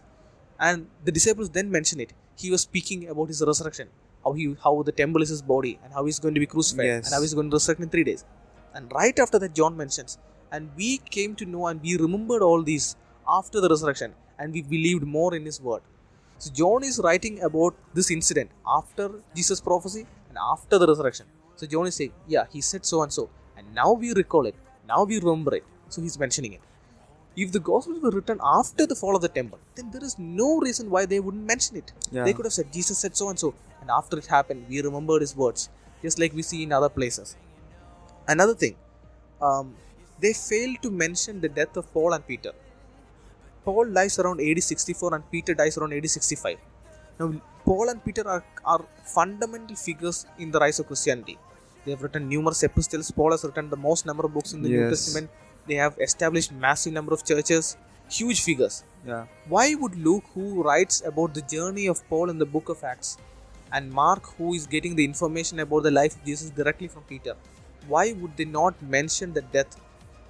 And 0.58 0.86
the 1.04 1.12
disciples 1.12 1.50
then 1.50 1.70
mention 1.70 2.00
it. 2.00 2.12
He 2.36 2.50
was 2.50 2.62
speaking 2.62 3.08
about 3.08 3.28
his 3.28 3.42
resurrection, 3.46 3.88
how 4.24 4.32
he 4.32 4.56
how 4.62 4.82
the 4.82 4.92
temple 4.92 5.22
is 5.22 5.28
his 5.30 5.42
body, 5.42 5.78
and 5.82 5.92
how 5.92 6.04
he's 6.04 6.18
going 6.18 6.34
to 6.34 6.40
be 6.40 6.46
crucified, 6.46 6.86
Yes. 6.86 7.06
and 7.06 7.14
how 7.14 7.20
he's 7.22 7.34
going 7.34 7.50
to 7.50 7.54
resurrect 7.54 7.80
in 7.80 7.88
three 7.88 8.04
days. 8.04 8.24
And 8.74 8.92
right 8.92 9.18
after 9.18 9.38
that, 9.38 9.54
John 9.54 9.76
mentions, 9.76 10.18
and 10.52 10.70
we 10.76 10.98
came 11.16 11.34
to 11.36 11.46
know 11.46 11.66
and 11.68 11.80
we 11.82 11.96
remembered 11.96 12.42
all 12.42 12.62
these 12.62 12.96
after 13.26 13.60
the 13.60 13.68
resurrection, 13.74 14.14
and 14.38 14.52
we 14.52 14.62
believed 14.62 15.04
more 15.04 15.34
in 15.34 15.44
his 15.44 15.60
word. 15.60 15.82
So 16.38 16.50
John 16.52 16.84
is 16.84 17.00
writing 17.02 17.40
about 17.42 17.74
this 17.94 18.10
incident 18.10 18.50
after 18.78 19.06
Jesus' 19.34 19.60
prophecy 19.60 20.06
and 20.28 20.36
after 20.52 20.78
the 20.78 20.86
resurrection. 20.86 21.26
So 21.56 21.66
John 21.66 21.86
is 21.86 21.94
saying, 21.94 22.12
yeah, 22.28 22.44
he 22.52 22.60
said 22.60 22.84
so 22.84 23.02
and 23.02 23.12
so, 23.12 23.30
and 23.56 23.74
now 23.74 23.92
we 23.92 24.12
recall 24.12 24.44
it, 24.46 24.54
now 24.86 25.04
we 25.04 25.18
remember 25.18 25.54
it. 25.54 25.64
So 25.88 26.02
he's 26.02 26.18
mentioning 26.18 26.52
it. 26.52 26.60
If 27.36 27.52
the 27.52 27.60
Gospels 27.60 28.00
were 28.02 28.10
written 28.10 28.38
after 28.42 28.86
the 28.86 28.96
fall 28.96 29.14
of 29.14 29.22
the 29.22 29.28
temple, 29.28 29.58
then 29.74 29.90
there 29.90 30.02
is 30.02 30.18
no 30.18 30.58
reason 30.58 30.88
why 30.88 31.04
they 31.04 31.20
wouldn't 31.20 31.44
mention 31.44 31.76
it. 31.76 31.92
Yeah. 32.10 32.24
They 32.24 32.32
could 32.32 32.46
have 32.46 32.52
said, 32.52 32.72
Jesus 32.72 32.98
said 32.98 33.16
so 33.16 33.28
and 33.28 33.38
so, 33.38 33.54
and 33.80 33.90
after 33.90 34.18
it 34.18 34.26
happened, 34.26 34.64
we 34.68 34.80
remembered 34.80 35.20
his 35.20 35.36
words, 35.36 35.68
just 36.02 36.18
like 36.18 36.32
we 36.32 36.42
see 36.42 36.62
in 36.62 36.72
other 36.72 36.88
places. 36.88 37.36
Another 38.26 38.54
thing, 38.54 38.76
um, 39.40 39.74
they 40.18 40.32
failed 40.32 40.80
to 40.82 40.90
mention 40.90 41.40
the 41.40 41.48
death 41.48 41.76
of 41.76 41.92
Paul 41.92 42.14
and 42.14 42.26
Peter. 42.26 42.52
Paul 43.66 43.92
dies 43.92 44.18
around 44.18 44.40
AD 44.40 44.62
64 44.62 45.14
and 45.14 45.30
Peter 45.30 45.52
dies 45.52 45.76
around 45.76 45.92
AD 45.92 46.08
65. 46.08 46.56
Now, 47.20 47.34
Paul 47.64 47.88
and 47.90 48.02
Peter 48.04 48.26
are, 48.26 48.44
are 48.64 48.84
fundamental 49.04 49.76
figures 49.76 50.24
in 50.38 50.50
the 50.50 50.58
rise 50.58 50.78
of 50.78 50.86
Christianity. 50.86 51.36
They 51.84 51.90
have 51.92 52.02
written 52.02 52.28
numerous 52.28 52.62
epistles. 52.62 53.10
Paul 53.10 53.32
has 53.32 53.44
written 53.44 53.68
the 53.68 53.76
most 53.76 54.06
number 54.06 54.24
of 54.24 54.32
books 54.32 54.52
in 54.52 54.62
the 54.62 54.68
New 54.68 54.88
Testament. 54.88 55.30
They 55.66 55.74
have 55.74 55.96
established 56.00 56.52
massive 56.52 56.92
number 56.92 57.12
of 57.12 57.24
churches, 57.24 57.76
huge 58.08 58.42
figures. 58.42 58.84
Yeah. 59.06 59.26
Why 59.48 59.74
would 59.74 59.96
Luke, 59.96 60.24
who 60.34 60.62
writes 60.62 61.02
about 61.04 61.34
the 61.34 61.42
journey 61.42 61.86
of 61.86 62.06
Paul 62.08 62.30
in 62.30 62.38
the 62.38 62.46
book 62.46 62.68
of 62.68 62.82
Acts, 62.84 63.18
and 63.72 63.90
Mark, 63.90 64.26
who 64.36 64.54
is 64.54 64.66
getting 64.66 64.94
the 64.94 65.04
information 65.04 65.58
about 65.60 65.82
the 65.82 65.90
life 65.90 66.16
of 66.16 66.24
Jesus 66.24 66.50
directly 66.50 66.88
from 66.88 67.02
Peter, 67.02 67.34
why 67.88 68.12
would 68.12 68.36
they 68.36 68.44
not 68.44 68.80
mention 68.82 69.32
the 69.32 69.42
death 69.42 69.80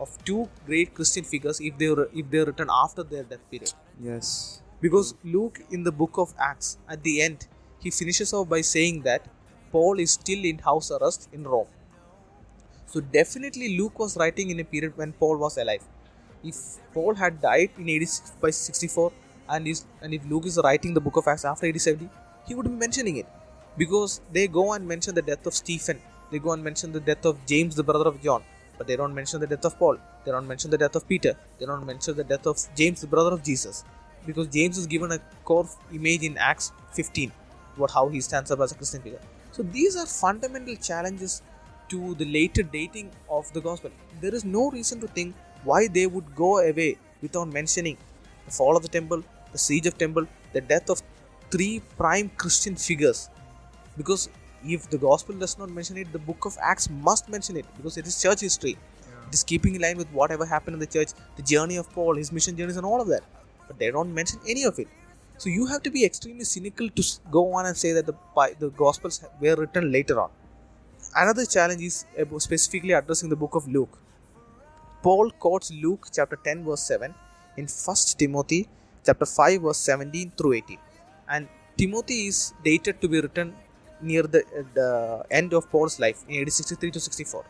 of 0.01 0.17
two 0.25 0.49
great 0.67 0.95
Christian 0.95 1.25
figures 1.25 1.61
if 1.61 1.77
they 1.79 1.89
were 1.89 2.09
if 2.15 2.31
they 2.31 2.39
were 2.39 2.47
written 2.47 2.69
after 2.71 3.03
their 3.03 3.23
death 3.23 3.51
period? 3.51 3.73
Yes. 4.01 4.63
Because 4.81 5.15
Luke 5.25 5.61
in 5.71 5.85
the 5.85 5.93
book 5.93 6.19
of 6.19 6.35
Acts, 6.39 6.79
at 6.89 7.03
the 7.03 7.23
end, 7.23 7.47
he 7.79 7.91
finishes 7.91 8.33
off 8.33 8.49
by 8.49 8.61
saying 8.61 9.03
that 9.03 9.27
Paul 9.73 9.99
is 9.99 10.13
still 10.13 10.45
in 10.45 10.59
house 10.59 10.91
arrest 10.91 11.29
in 11.33 11.45
Rome. 11.45 11.69
So 12.87 13.01
definitely 13.01 13.77
Luke 13.79 13.99
was 13.99 14.17
writing 14.17 14.51
in 14.51 14.61
a 14.61 14.65
period 14.65 14.97
when 14.97 15.13
Paul 15.13 15.39
was 15.39 15.57
alive. 15.59 15.83
If 16.45 16.57
Paul 16.95 17.15
had 17.15 17.41
died 17.41 17.71
in 17.79 17.89
86 17.89 18.33
by 18.41 18.51
64 18.51 19.13
and 19.49 19.67
is 19.67 19.85
and 20.01 20.15
if 20.15 20.25
Luke 20.25 20.47
is 20.47 20.59
writing 20.63 20.95
the 20.95 21.01
book 21.01 21.17
of 21.17 21.27
Acts 21.27 21.45
after 21.45 21.67
87, 21.67 22.09
he 22.47 22.55
would 22.55 22.67
be 22.67 22.79
mentioning 22.87 23.17
it. 23.17 23.27
Because 23.77 24.21
they 24.33 24.47
go 24.47 24.73
and 24.73 24.87
mention 24.87 25.15
the 25.15 25.23
death 25.23 25.45
of 25.47 25.55
Stephen, 25.55 26.01
they 26.31 26.39
go 26.39 26.53
and 26.53 26.63
mention 26.63 26.93
the 26.93 27.01
death 27.01 27.25
of 27.25 27.45
James, 27.47 27.75
the 27.75 27.83
brother 27.83 28.09
of 28.09 28.23
John, 28.23 28.43
but 28.79 28.87
they 28.87 28.97
don't 28.97 29.15
mention 29.15 29.41
the 29.41 29.47
death 29.47 29.65
of 29.65 29.79
Paul, 29.79 29.99
they 30.25 30.31
don't 30.31 30.47
mention 30.47 30.71
the 30.71 30.79
death 30.79 30.97
of 30.97 31.07
Peter, 31.09 31.37
they 31.59 31.67
don't 31.67 31.85
mention 31.85 32.17
the 32.17 32.25
death 32.25 32.47
of 32.47 32.59
James, 32.77 33.01
the 33.01 33.07
brother 33.07 33.33
of 33.33 33.43
Jesus. 33.43 33.85
Because 34.25 34.49
James 34.49 34.79
is 34.79 34.87
given 34.87 35.13
a 35.13 35.21
core 35.45 35.69
image 35.93 36.23
in 36.23 36.39
Acts 36.39 36.73
15 36.93 37.33
about 37.77 37.91
how 37.91 38.09
he 38.09 38.21
stands 38.21 38.51
up 38.51 38.61
as 38.61 38.73
a 38.73 38.75
Christian 38.75 39.03
figure. 39.03 39.21
So 39.53 39.63
these 39.63 39.97
are 39.97 40.07
fundamental 40.07 40.77
challenges 40.77 41.43
to 41.89 42.15
the 42.15 42.25
later 42.25 42.63
dating 42.63 43.11
of 43.29 43.53
the 43.53 43.61
gospel. 43.61 43.91
There 44.21 44.35
is 44.35 44.45
no 44.45 44.71
reason 44.71 45.01
to 45.01 45.09
think 45.09 45.35
why 45.65 45.89
they 45.89 46.07
would 46.07 46.35
go 46.35 46.59
away 46.59 46.99
without 47.23 47.49
mentioning 47.49 47.97
the 48.45 48.53
fall 48.53 48.77
of 48.77 48.83
the 48.83 48.89
temple, 48.89 49.23
the 49.53 49.59
siege 49.59 49.87
of 49.87 49.99
temple, 49.99 50.27
the 50.53 50.61
death 50.61 50.91
of 50.91 51.03
three 51.51 51.83
prime 51.97 52.31
Christian 52.37 52.77
figures. 52.77 53.31
Because 53.97 54.29
if 54.65 54.89
the 54.91 54.99
gospel 54.99 55.35
does 55.37 55.59
not 55.59 55.71
mention 55.71 55.97
it, 55.97 56.13
the 56.13 56.19
book 56.19 56.45
of 56.45 56.57
Acts 56.61 56.91
must 56.91 57.29
mention 57.29 57.57
it 57.57 57.67
because 57.77 57.97
it 57.97 58.07
is 58.07 58.21
church 58.21 58.41
history. 58.41 58.77
It 59.29 59.35
is 59.35 59.43
keeping 59.43 59.75
in 59.75 59.83
line 59.83 59.97
with 59.97 60.09
whatever 60.11 60.47
happened 60.47 60.75
in 60.75 60.81
the 60.81 60.87
church, 60.87 61.11
the 61.37 61.43
journey 61.43 61.77
of 61.77 61.91
Paul, 61.93 62.17
his 62.17 62.31
mission 62.31 62.57
journeys, 62.57 62.77
and 62.77 62.87
all 62.87 63.01
of 63.01 63.09
that. 63.09 63.23
But 63.67 63.79
they 63.79 63.91
don't 63.91 64.15
mention 64.15 64.39
any 64.49 64.65
of 64.65 64.79
it. 64.79 64.89
So 65.39 65.49
you 65.49 65.67
have 65.67 65.83
to 65.83 65.91
be 65.91 66.05
extremely 66.05 66.45
cynical 66.45 66.89
to 66.89 67.03
go 67.31 67.53
on 67.53 67.67
and 67.67 67.77
say 67.77 67.93
that 67.93 68.07
the 68.07 68.15
the 68.59 68.71
Gospels 68.71 69.23
were 69.41 69.57
written 69.57 69.91
later 69.93 70.21
on. 70.21 70.31
Another 71.23 71.47
challenge 71.47 71.83
is 71.83 72.05
uh, 72.21 72.39
specifically 72.39 72.93
addressing 72.93 73.31
the 73.31 73.37
book 73.37 73.55
of 73.55 73.67
Luke. 73.67 73.99
Paul 75.03 75.31
quotes 75.31 75.71
Luke 75.71 76.09
chapter 76.13 76.39
10 76.45 76.65
verse 76.65 76.83
7 76.83 77.15
in 77.57 77.67
1 77.67 77.97
Timothy 78.19 78.69
chapter 79.07 79.25
5 79.25 79.63
verse 79.63 79.79
17 79.79 80.33
through 80.37 80.53
18. 80.55 80.79
And 81.31 81.49
Timothy 81.79 82.27
is 82.27 82.53
dated 82.63 83.01
to 83.01 83.09
be 83.09 83.21
written 83.23 83.55
near 84.03 84.25
the, 84.25 84.41
uh, 84.41 84.63
the 84.75 85.25
end 85.31 85.55
of 85.55 85.71
Paul's 85.71 85.99
life 85.99 86.23
in 86.29 86.43
AD 86.43 86.53
63 86.53 86.91
to 86.91 87.01
64. 87.01 87.47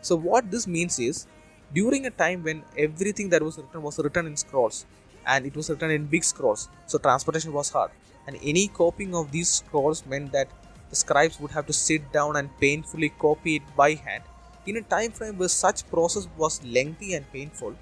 So 0.00 0.14
what 0.14 0.48
this 0.48 0.68
means 0.68 1.00
is 1.00 1.26
during 1.74 2.06
a 2.06 2.10
time 2.10 2.44
when 2.44 2.62
everything 2.76 3.28
that 3.30 3.42
was 3.42 3.58
written 3.58 3.82
was 3.82 3.98
written 3.98 4.26
in 4.26 4.36
scrolls 4.36 4.86
and 5.26 5.44
it 5.44 5.56
was 5.56 5.68
written 5.70 5.90
in 5.90 6.06
big 6.06 6.24
scrolls 6.24 6.68
so 6.86 6.98
transportation 6.98 7.52
was 7.52 7.68
hard 7.68 7.90
and 8.26 8.38
any 8.42 8.68
copying 8.68 9.14
of 9.14 9.30
these 9.30 9.48
scrolls 9.48 10.06
meant 10.06 10.32
that 10.32 10.48
the 10.90 10.96
scribes 10.96 11.38
would 11.40 11.50
have 11.50 11.66
to 11.66 11.72
sit 11.72 12.10
down 12.12 12.36
and 12.36 12.56
painfully 12.58 13.10
copy 13.24 13.56
it 13.56 13.76
by 13.76 13.94
hand 13.94 14.22
in 14.66 14.76
a 14.76 14.82
time 14.82 15.10
frame 15.10 15.38
where 15.38 15.48
such 15.48 15.88
process 15.90 16.28
was 16.36 16.62
lengthy 16.64 17.14
and 17.14 17.32
painful 17.32 17.74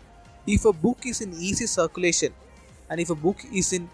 if 0.46 0.64
a 0.64 0.72
book 0.72 1.06
is 1.12 1.20
in 1.20 1.32
easy 1.34 1.66
circulation 1.66 2.32
and 2.90 3.00
if 3.00 3.10
a 3.10 3.20
book 3.26 3.38
is 3.52 3.72
in 3.72 3.88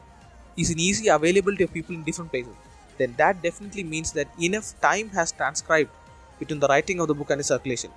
is 0.56 0.70
in 0.70 0.78
easy 0.78 1.08
availability 1.08 1.64
of 1.64 1.72
people 1.72 1.94
in 1.94 2.02
different 2.02 2.30
places 2.30 2.54
then 2.98 3.14
that 3.16 3.42
definitely 3.42 3.84
means 3.84 4.12
that 4.12 4.28
enough 4.48 4.72
time 4.80 5.08
has 5.10 5.32
transcribed 5.32 5.90
between 6.38 6.60
the 6.60 6.68
writing 6.68 7.00
of 7.00 7.08
the 7.08 7.14
book 7.14 7.30
and 7.30 7.40
its 7.40 7.48
circulation 7.48 7.90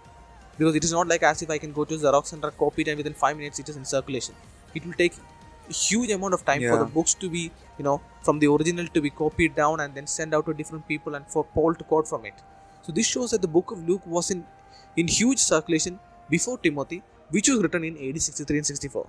because 0.57 0.75
it 0.75 0.83
is 0.83 0.91
not 0.91 1.07
like 1.07 1.23
as 1.23 1.41
if 1.41 1.49
I 1.49 1.57
can 1.57 1.71
go 1.73 1.85
to 1.85 1.95
Xerox 1.95 2.27
center, 2.27 2.51
copy 2.51 2.83
it, 2.83 2.87
and 2.87 2.97
within 2.97 3.13
five 3.13 3.37
minutes 3.37 3.59
it 3.59 3.69
is 3.69 3.75
in 3.75 3.85
circulation. 3.85 4.35
It 4.73 4.85
will 4.85 4.93
take 4.93 5.13
huge 5.73 6.11
amount 6.11 6.33
of 6.33 6.45
time 6.45 6.63
for 6.63 6.77
the 6.77 6.85
books 6.85 7.13
to 7.15 7.29
be, 7.29 7.51
you 7.77 7.83
know, 7.83 8.01
from 8.21 8.39
the 8.39 8.47
original 8.47 8.87
to 8.87 9.01
be 9.01 9.09
copied 9.09 9.55
down 9.55 9.79
and 9.79 9.93
then 9.95 10.07
sent 10.07 10.33
out 10.33 10.45
to 10.45 10.53
different 10.53 10.87
people 10.87 11.15
and 11.15 11.27
for 11.27 11.43
Paul 11.43 11.75
to 11.75 11.83
quote 11.83 12.07
from 12.07 12.25
it. 12.25 12.33
So 12.81 12.91
this 12.91 13.07
shows 13.07 13.31
that 13.31 13.41
the 13.41 13.47
book 13.47 13.71
of 13.71 13.87
Luke 13.87 14.05
was 14.05 14.31
in 14.31 14.45
in 14.95 15.07
huge 15.07 15.39
circulation 15.39 15.99
before 16.29 16.57
Timothy, 16.57 17.03
which 17.29 17.49
was 17.49 17.61
written 17.61 17.83
in 17.83 17.97
AD 18.09 18.21
63 18.21 18.57
and 18.57 18.65
64. 18.65 19.07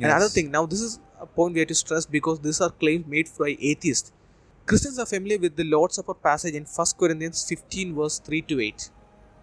Another 0.00 0.28
thing, 0.28 0.50
now 0.50 0.66
this 0.66 0.80
is 0.80 1.00
a 1.20 1.26
point 1.26 1.54
we 1.54 1.60
have 1.60 1.68
to 1.68 1.74
stress 1.74 2.06
because 2.06 2.40
these 2.40 2.60
are 2.60 2.70
claims 2.70 3.06
made 3.06 3.28
by 3.38 3.56
atheists. 3.60 4.12
Christians 4.66 4.98
are 4.98 5.06
familiar 5.06 5.38
with 5.38 5.56
the 5.56 5.64
Lord's 5.64 5.96
Supper 5.96 6.14
passage 6.14 6.54
in 6.54 6.64
1 6.64 6.86
Corinthians 6.98 7.44
15, 7.48 7.94
verse 7.94 8.18
3 8.20 8.42
to 8.42 8.60
8. 8.60 8.90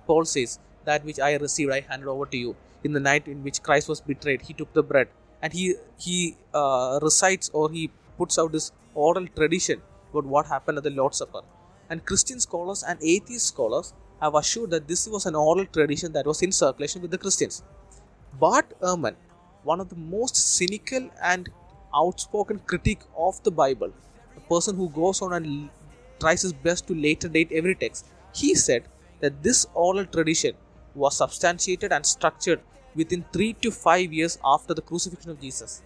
Paul 0.06 0.25
says, 0.25 0.60
That 0.86 1.03
which 1.03 1.20
I 1.20 1.36
received, 1.36 1.72
I 1.72 1.82
handed 1.82 2.08
over 2.08 2.25
to 2.27 2.38
you. 2.38 2.56
In 2.84 2.94
the 2.94 3.00
night 3.00 3.27
in 3.27 3.44
which 3.44 3.62
Christ 3.62 3.89
was 3.89 4.00
betrayed, 4.00 4.44
he 4.44 4.53
took 4.53 4.72
the 4.74 4.84
bread 4.84 5.10
and 5.41 5.53
he 5.53 5.75
he 5.98 6.36
uh, 6.53 7.00
recites 7.01 7.50
or 7.53 7.70
he 7.72 7.89
puts 8.17 8.39
out 8.39 8.51
this 8.51 8.72
oral 8.96 9.27
tradition 9.27 9.82
about 10.12 10.25
what 10.25 10.48
happened 10.48 10.77
at 10.77 10.84
the 10.84 10.89
Lord's 10.89 11.17
Supper. 11.17 11.41
And 11.89 12.06
Christian 12.06 12.39
scholars 12.39 12.84
and 12.84 13.00
atheist 13.01 13.48
scholars 13.48 13.94
have 14.22 14.36
assured 14.36 14.72
that 14.72 14.88
this 14.88 15.08
was 15.08 15.25
an 15.25 15.36
oral 15.36 15.65
tradition 15.65 16.12
that 16.13 16.25
was 16.25 16.41
in 16.41 16.51
circulation 16.51 17.01
with 17.01 17.12
the 17.12 17.17
Christians. 17.17 17.63
Bart 18.39 18.74
Ehrman, 18.82 19.15
one 19.63 19.79
of 19.79 19.89
the 19.89 19.96
most 19.96 20.36
cynical 20.36 21.10
and 21.22 21.50
outspoken 21.96 22.60
critic 22.60 23.00
of 23.15 23.41
the 23.44 23.51
Bible, 23.51 23.91
a 24.36 24.39
person 24.41 24.75
who 24.75 24.89
goes 24.89 25.22
on 25.22 25.34
and 25.34 25.70
tries 26.20 26.41
his 26.41 26.53
best 26.53 26.88
to 26.88 26.96
later 26.96 27.27
date 27.27 27.51
every 27.51 27.75
text, 27.75 28.08
he 28.34 28.56
said 28.56 28.84
that 29.20 29.44
this 29.44 29.65
oral 29.74 30.06
tradition 30.06 30.53
was 30.96 31.17
substantiated 31.17 31.91
and 31.91 32.06
structured 32.06 32.60
within 32.98 33.24
3 33.34 33.54
to 33.66 33.72
5 33.72 34.13
years 34.20 34.38
after 34.44 34.74
the 34.74 34.82
crucifixion 34.82 35.32
of 35.32 35.39
Jesus. 35.39 35.82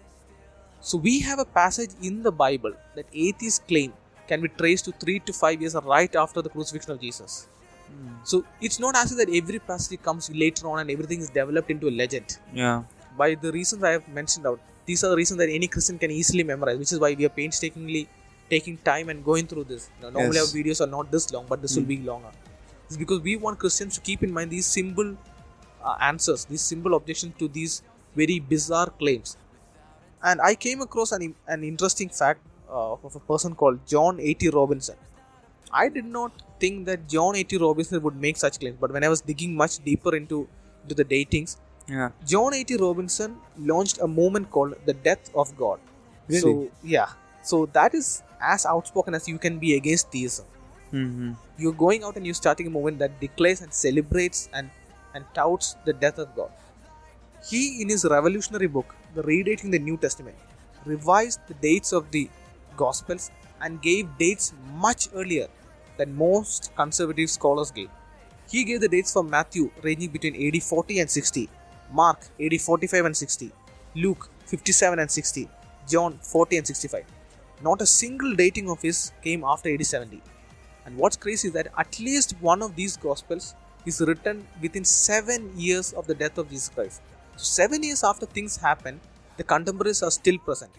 So 0.89 0.97
we 0.97 1.19
have 1.19 1.39
a 1.39 1.45
passage 1.45 1.91
in 2.01 2.23
the 2.23 2.31
Bible 2.31 2.73
that 2.95 3.05
atheists 3.13 3.61
claim 3.67 3.93
can 4.27 4.41
be 4.41 4.49
traced 4.61 4.85
to 4.85 4.91
3 4.91 5.19
to 5.27 5.33
5 5.33 5.61
years 5.61 5.75
right 5.95 6.15
after 6.15 6.41
the 6.41 6.49
crucifixion 6.49 6.93
of 6.93 7.01
Jesus. 7.01 7.47
Hmm. 7.91 8.13
So 8.23 8.43
it's 8.61 8.79
not 8.79 8.95
as 8.95 9.11
if 9.11 9.17
that 9.21 9.31
every 9.41 9.59
passage 9.59 10.01
comes 10.01 10.29
later 10.43 10.67
on 10.71 10.79
and 10.79 10.89
everything 10.95 11.19
is 11.19 11.29
developed 11.29 11.69
into 11.75 11.87
a 11.91 11.95
legend 12.01 12.37
Yeah. 12.53 12.83
by 13.21 13.29
the 13.35 13.51
reasons 13.57 13.83
I 13.83 13.91
have 13.97 14.07
mentioned 14.19 14.47
out. 14.51 14.59
These 14.85 15.03
are 15.03 15.09
the 15.13 15.17
reasons 15.21 15.39
that 15.41 15.49
any 15.59 15.67
Christian 15.67 15.97
can 16.03 16.11
easily 16.19 16.43
memorize, 16.51 16.77
which 16.83 16.93
is 16.95 16.99
why 16.99 17.13
we 17.19 17.25
are 17.29 17.35
painstakingly 17.41 18.07
taking 18.53 18.77
time 18.91 19.09
and 19.09 19.23
going 19.31 19.45
through 19.51 19.65
this. 19.73 19.83
You 19.97 20.03
know, 20.03 20.11
normally 20.17 20.39
Yes. 20.39 20.47
our 20.47 20.59
videos 20.59 20.81
are 20.85 20.91
not 20.97 21.11
this 21.15 21.31
long, 21.35 21.45
but 21.51 21.61
this 21.61 21.75
will 21.75 21.83
hmm. 21.83 21.95
be 21.95 21.99
longer. 22.11 22.31
It's 22.87 22.97
because 23.03 23.21
we 23.27 23.35
want 23.43 23.59
Christians 23.59 23.95
to 23.97 24.01
keep 24.09 24.23
in 24.27 24.33
mind 24.37 24.51
these 24.51 24.65
simple 24.79 25.11
uh, 25.83 25.97
answers, 26.01 26.45
these 26.45 26.61
simple 26.61 26.93
objections 26.95 27.33
to 27.39 27.47
these 27.47 27.81
very 28.15 28.39
bizarre 28.39 28.89
claims. 28.89 29.37
And 30.23 30.39
I 30.41 30.55
came 30.55 30.81
across 30.81 31.11
an, 31.11 31.35
an 31.47 31.63
interesting 31.63 32.09
fact 32.09 32.41
uh, 32.69 32.93
of 32.93 33.15
a 33.15 33.19
person 33.19 33.55
called 33.55 33.79
John 33.87 34.19
A.T. 34.19 34.49
Robinson. 34.49 34.95
I 35.73 35.89
did 35.89 36.05
not 36.05 36.31
think 36.59 36.85
that 36.85 37.07
John 37.07 37.35
A.T. 37.35 37.57
Robinson 37.57 38.01
would 38.03 38.15
make 38.15 38.37
such 38.37 38.59
claims, 38.59 38.77
but 38.79 38.91
when 38.91 39.03
I 39.03 39.09
was 39.09 39.21
digging 39.21 39.55
much 39.55 39.79
deeper 39.83 40.15
into, 40.15 40.47
into 40.83 40.95
the 40.95 41.05
datings, 41.05 41.57
Yeah. 41.89 42.09
John 42.31 42.53
A.T. 42.53 42.77
Robinson 42.77 43.37
launched 43.57 43.97
a 43.99 44.07
movement 44.07 44.51
called 44.51 44.75
the 44.85 44.93
Death 44.93 45.31
of 45.33 45.55
God. 45.57 45.79
Really? 46.27 46.41
So, 46.41 46.71
yeah. 46.83 47.07
So, 47.41 47.65
that 47.77 47.95
is 47.95 48.21
as 48.39 48.65
outspoken 48.65 49.15
as 49.15 49.27
you 49.27 49.39
can 49.45 49.57
be 49.57 49.75
against 49.75 50.11
theism. 50.11 50.45
Mm-hmm. 50.93 51.31
You're 51.57 51.73
going 51.73 52.03
out 52.03 52.15
and 52.17 52.25
you're 52.25 52.35
starting 52.35 52.67
a 52.67 52.69
movement 52.69 52.99
that 52.99 53.19
declares 53.19 53.61
and 53.61 53.73
celebrates 53.73 54.49
and, 54.53 54.69
and 55.13 55.25
touts 55.33 55.75
the 55.85 55.93
death 55.93 56.19
of 56.19 56.35
God. 56.35 56.51
He, 57.49 57.81
in 57.81 57.89
his 57.89 58.05
revolutionary 58.05 58.67
book, 58.67 58.95
The 59.15 59.23
Redating 59.23 59.71
the 59.71 59.79
New 59.79 59.97
Testament, 59.97 60.37
revised 60.85 61.39
the 61.47 61.55
dates 61.55 61.91
of 61.91 62.11
the 62.11 62.29
Gospels 62.77 63.31
and 63.61 63.81
gave 63.81 64.07
dates 64.17 64.53
much 64.75 65.07
earlier 65.13 65.47
than 65.97 66.15
most 66.15 66.71
conservative 66.75 67.29
scholars 67.29 67.71
gave. 67.71 67.89
He 68.49 68.63
gave 68.63 68.81
the 68.81 68.87
dates 68.87 69.13
for 69.13 69.23
Matthew 69.23 69.71
ranging 69.83 70.09
between 70.09 70.35
AD 70.35 70.61
40 70.61 70.99
and 70.99 71.09
60, 71.09 71.49
Mark 71.91 72.27
AD 72.39 72.59
45 72.59 73.05
and 73.05 73.17
60, 73.17 73.51
Luke 73.95 74.29
57 74.45 74.99
and 74.99 75.09
60, 75.09 75.49
John 75.87 76.17
40 76.21 76.57
and 76.57 76.67
65. 76.67 77.05
Not 77.61 77.81
a 77.81 77.85
single 77.85 78.35
dating 78.35 78.69
of 78.69 78.81
his 78.81 79.11
came 79.21 79.43
after 79.43 79.73
AD 79.73 79.85
70. 79.85 80.21
And 80.85 80.97
what's 80.97 81.15
crazy 81.15 81.49
is 81.49 81.53
that 81.53 81.67
at 81.77 81.99
least 81.99 82.35
one 82.39 82.61
of 82.61 82.75
these 82.75 82.97
Gospels 82.97 83.55
is 83.85 84.01
written 84.01 84.47
within 84.61 84.85
seven 84.85 85.51
years 85.57 85.93
of 85.93 86.07
the 86.07 86.13
death 86.13 86.37
of 86.37 86.49
Jesus 86.49 86.69
Christ. 86.69 87.01
So, 87.37 87.43
seven 87.43 87.83
years 87.83 88.03
after 88.03 88.25
things 88.25 88.57
happen, 88.57 88.99
the 89.37 89.43
contemporaries 89.43 90.03
are 90.03 90.11
still 90.11 90.37
present. 90.37 90.71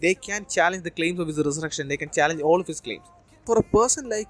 They 0.00 0.14
can 0.14 0.46
challenge 0.46 0.82
the 0.84 0.90
claims 0.90 1.18
of 1.18 1.26
his 1.28 1.38
resurrection, 1.38 1.88
they 1.88 1.96
can 1.96 2.10
challenge 2.10 2.40
all 2.40 2.60
of 2.60 2.66
his 2.66 2.80
claims. 2.80 3.06
For 3.44 3.58
a 3.58 3.62
person 3.62 4.08
like 4.08 4.28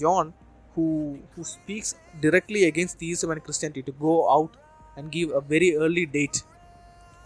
John, 0.00 0.32
who, 0.74 1.18
who 1.36 1.44
speaks 1.44 1.94
directly 2.20 2.64
against 2.64 2.98
theism 2.98 3.30
and 3.30 3.44
Christianity, 3.44 3.82
to 3.82 3.92
go 3.92 4.30
out 4.30 4.56
and 4.96 5.10
give 5.10 5.30
a 5.30 5.40
very 5.40 5.76
early 5.76 6.06
date 6.06 6.42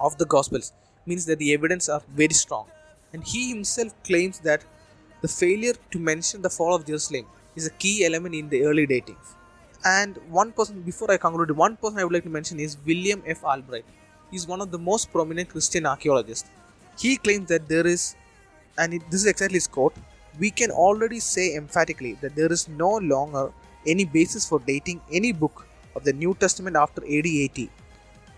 of 0.00 0.19
the 0.19 0.26
Gospels 0.26 0.73
means 1.07 1.25
that 1.26 1.38
the 1.38 1.52
evidence 1.55 1.88
are 1.88 2.02
very 2.14 2.35
strong. 2.35 2.66
And 3.12 3.25
he 3.25 3.49
himself 3.49 3.95
claims 4.02 4.40
that 4.40 4.64
the 5.23 5.28
failure 5.28 5.75
to 5.93 5.99
mention 5.99 6.43
the 6.43 6.50
fall 6.50 6.75
of 6.75 6.85
Jerusalem 6.85 7.26
is 7.55 7.66
a 7.66 7.71
key 7.71 8.05
element 8.05 8.35
in 8.35 8.49
the 8.49 8.64
early 8.64 8.87
datings. 8.87 9.36
And 9.87 10.16
one 10.28 10.50
person, 10.50 10.81
before 10.83 11.12
I 11.12 11.16
conclude, 11.16 11.52
one 11.57 11.76
person 11.76 12.00
I 12.00 12.05
would 12.05 12.12
like 12.12 12.25
to 12.25 12.28
mention 12.28 12.59
is 12.59 12.76
William 12.85 13.23
F. 13.25 13.45
Albright. 13.45 13.85
He's 14.33 14.45
one 14.49 14.61
of 14.61 14.73
the 14.73 14.78
most 14.78 15.12
prominent 15.12 15.49
Christian 15.50 15.87
archaeologists. 15.87 16.50
He 16.99 17.16
claims 17.16 17.49
that 17.50 17.69
there 17.69 17.87
is, 17.87 18.16
and 18.78 18.95
it, 18.95 19.02
this 19.12 19.21
is 19.21 19.26
exactly 19.26 19.59
his 19.59 19.69
quote, 19.69 19.95
we 20.40 20.50
can 20.50 20.73
already 20.73 21.21
say 21.21 21.55
emphatically 21.55 22.14
that 22.21 22.35
there 22.35 22.50
is 22.50 22.69
no 22.69 22.97
longer 22.97 23.52
any 23.87 24.05
basis 24.05 24.49
for 24.49 24.59
dating 24.59 25.00
any 25.12 25.31
book 25.31 25.69
of 25.95 26.02
the 26.02 26.12
New 26.12 26.35
Testament 26.35 26.75
after 26.75 27.02
AD 27.05 27.26
80, 27.26 27.71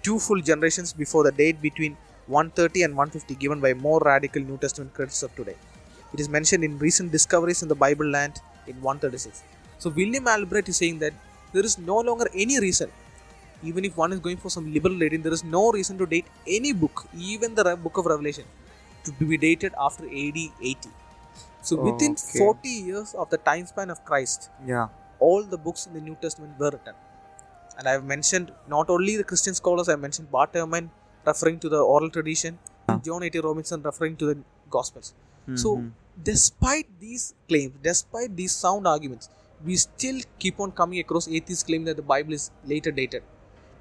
two 0.02 0.18
full 0.18 0.42
generations 0.42 0.92
before 0.92 1.24
the 1.24 1.32
date 1.32 1.62
between 1.62 1.96
130 2.26 2.82
and 2.82 2.94
150 2.94 3.34
given 3.36 3.58
by 3.58 3.72
more 3.72 4.00
radical 4.04 4.42
New 4.42 4.58
Testament 4.58 4.92
critics 4.92 5.22
of 5.22 5.34
today. 5.34 5.56
It 6.12 6.20
is 6.20 6.28
mentioned 6.28 6.62
in 6.62 6.78
recent 6.78 7.10
discoveries 7.10 7.62
in 7.62 7.68
the 7.68 7.74
Bible 7.74 8.06
land 8.06 8.42
in 8.66 8.74
136. 8.82 9.42
So 9.78 9.88
William 9.88 10.28
Albright 10.28 10.68
is 10.68 10.76
saying 10.76 10.98
that 10.98 11.14
there 11.52 11.64
is 11.64 11.78
no 11.78 11.98
longer 11.98 12.28
any 12.34 12.60
reason, 12.60 12.90
even 13.62 13.84
if 13.84 13.96
one 13.96 14.12
is 14.12 14.20
going 14.20 14.36
for 14.36 14.50
some 14.50 14.72
liberal 14.72 14.98
dating, 14.98 15.22
there 15.22 15.32
is 15.32 15.44
no 15.44 15.70
reason 15.72 15.98
to 15.98 16.06
date 16.06 16.26
any 16.46 16.72
book, 16.72 17.06
even 17.16 17.54
the 17.54 17.76
book 17.76 17.96
of 17.96 18.06
Revelation, 18.06 18.44
to 19.04 19.12
be 19.12 19.36
dated 19.36 19.72
after 19.78 20.04
AD 20.04 20.52
80. 20.62 20.90
So 21.62 21.76
within 21.76 22.12
Okay. 22.12 22.38
40 22.38 22.68
years 22.68 23.14
of 23.14 23.30
the 23.30 23.38
time 23.38 23.66
span 23.66 23.90
of 23.90 24.04
Christ, 24.04 24.50
Yeah. 24.66 24.88
all 25.18 25.42
the 25.42 25.58
books 25.58 25.86
in 25.86 25.94
the 25.94 26.00
New 26.00 26.16
Testament 26.24 26.58
were 26.58 26.70
written. 26.70 26.94
And 27.78 27.88
I 27.88 27.92
have 27.92 28.04
mentioned 28.04 28.52
not 28.66 28.90
only 28.90 29.16
the 29.16 29.24
Christian 29.24 29.54
scholars, 29.54 29.88
I 29.88 29.96
mentioned 29.96 30.30
Bart 30.30 30.52
Ehrman 30.52 30.90
referring 31.26 31.58
to 31.60 31.68
the 31.68 31.80
oral 31.94 32.10
tradition, 32.10 32.58
John 33.06 33.22
A.T. 33.22 33.40
Robinson 33.40 33.82
referring 33.82 34.16
to 34.16 34.26
the 34.26 34.36
Gospels. 34.70 35.14
So, 35.54 35.76
Mhm. 35.76 35.92
despite 36.30 36.88
these 37.00 37.34
claims, 37.48 37.74
despite 37.82 38.36
these 38.40 38.54
sound 38.64 38.86
arguments, 38.86 39.28
we 39.64 39.76
still 39.76 40.20
keep 40.38 40.60
on 40.60 40.72
coming 40.72 41.00
across 41.00 41.28
atheists 41.28 41.64
claim 41.64 41.84
that 41.84 41.96
the 41.96 42.02
Bible 42.02 42.32
is 42.32 42.50
later 42.64 42.90
dated 42.90 43.22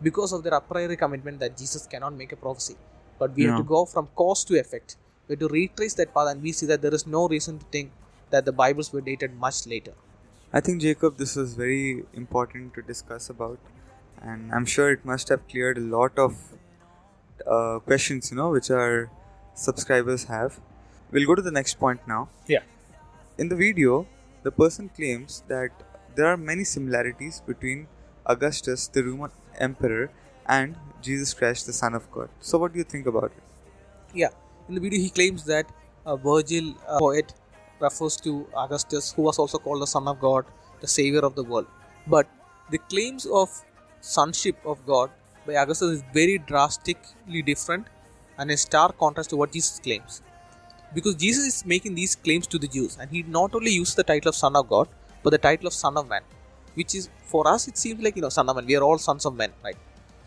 because 0.02 0.34
of 0.34 0.44
their 0.44 0.54
a 0.54 0.62
priori 0.62 0.96
commitment 0.96 1.40
that 1.40 1.58
Jesus 1.58 1.86
cannot 1.88 2.14
make 2.14 2.32
a 2.32 2.36
prophecy. 2.36 2.76
But 3.20 3.36
we 3.36 3.46
have 3.46 3.58
to 3.58 3.64
go 3.64 3.86
from 3.86 4.08
cause 4.16 4.44
to 4.46 4.60
effect. 4.60 4.96
We 5.28 5.34
have 5.34 5.40
to 5.40 5.48
retrace 5.48 5.96
that 5.96 6.14
path, 6.14 6.28
and 6.30 6.42
we 6.42 6.52
see 6.52 6.68
that 6.68 6.82
there 6.82 6.94
is 6.94 7.08
no 7.08 7.28
reason 7.28 7.60
to 7.60 7.66
think 7.72 7.92
that 8.30 8.46
the 8.46 8.52
Bibles 8.52 8.94
were 8.94 9.02
dated 9.02 9.34
much 9.36 9.66
later. 9.66 9.94
I 10.54 10.60
think 10.60 10.82
Jacob, 10.82 11.18
this 11.18 11.36
was 11.36 11.56
very 11.56 12.06
important 12.14 12.74
to 12.76 12.82
discuss 12.82 13.30
about, 13.30 13.60
and 14.22 14.54
I'm 14.54 14.66
sure 14.66 14.92
it 14.92 15.04
must 15.04 15.30
have 15.30 15.48
cleared 15.48 15.78
a 15.78 15.82
lot 15.82 16.18
of 16.18 16.38
uh, 17.46 17.80
questions, 17.80 18.32
you 18.32 18.38
know, 18.38 18.52
which 18.52 18.70
our 18.70 19.10
subscribers 19.56 20.26
have. 20.26 20.60
We'll 21.12 21.26
go 21.26 21.36
to 21.36 21.42
the 21.42 21.52
next 21.52 21.80
point 21.80 22.02
now. 22.08 22.30
Yeah. 22.48 22.62
In 23.38 23.50
the 23.50 23.56
video, 23.56 24.08
the 24.48 24.52
person 24.64 24.90
claims 24.98 25.44
that 25.54 25.72
there 26.16 26.28
are 26.34 26.38
many 26.38 26.64
similarities 26.64 27.42
between 27.46 27.88
Augustus, 28.34 28.88
the 28.88 29.04
Roman 29.08 29.32
emperor, 29.68 30.10
and 30.58 30.76
Jesus 31.02 31.34
Christ, 31.34 31.66
the 31.66 31.74
Son 31.74 31.94
of 32.00 32.10
God. 32.12 32.30
So, 32.40 32.58
what 32.58 32.74
do 32.74 32.80
you 32.80 32.86
think 32.94 33.08
about 33.08 33.32
it? 33.38 33.44
Yeah, 34.14 34.30
in 34.70 34.76
the 34.76 34.82
video 34.86 35.00
he 35.00 35.10
claims 35.10 35.44
that 35.46 35.66
a 36.06 36.16
Virgil 36.16 36.70
a 36.88 37.00
poet 37.00 37.34
refers 37.80 38.16
to 38.28 38.48
Augustus, 38.56 39.12
who 39.12 39.24
was 39.24 39.38
also 39.38 39.58
called 39.58 39.82
the 39.82 39.92
Son 39.96 40.08
of 40.08 40.20
God, 40.22 40.46
the 40.80 40.88
Savior 40.88 41.24
of 41.30 41.36
the 41.36 41.44
world. 41.44 41.68
But 42.16 42.28
the 42.72 42.80
claims 42.94 43.26
of 43.26 43.50
sonship 44.02 44.58
of 44.66 44.86
God 44.86 45.12
by 45.46 45.56
Augustus 45.56 45.98
is 45.98 46.04
very 46.14 46.38
drastically 46.38 47.42
different 47.42 47.88
and 48.38 48.50
in 48.50 48.58
stark 48.58 48.98
contrast 48.98 49.30
to 49.32 49.38
what 49.38 49.52
Jesus 49.52 49.80
claims. 49.80 50.22
Because 50.94 51.16
Jesus 51.16 51.46
is 51.46 51.66
making 51.66 51.96
these 51.96 52.16
claims 52.16 52.48
to 52.48 52.58
the 52.58 52.68
Jews, 52.68 52.98
and 53.00 53.10
he 53.12 53.24
not 53.24 53.54
only 53.54 53.72
uses 53.72 53.96
the 53.96 54.04
title 54.04 54.30
of 54.30 54.36
Son 54.36 54.56
of 54.56 54.70
God, 54.70 54.88
but 55.24 55.32
the 55.32 55.38
title 55.38 55.68
of 55.68 55.74
Son 55.74 55.98
of 55.98 56.08
Man, 56.08 56.22
which 56.76 56.96
is 56.96 57.10
for 57.24 57.48
us 57.48 57.68
it 57.68 57.78
seems 57.78 58.02
like 58.02 58.16
you 58.16 58.22
know 58.22 58.30
Son 58.30 58.50
of 58.50 58.56
Man. 58.56 58.66
We 58.66 58.78
are 58.78 58.84
all 58.84 58.98
sons 58.98 59.26
of 59.26 59.36
men, 59.36 59.52
right? 59.64 59.78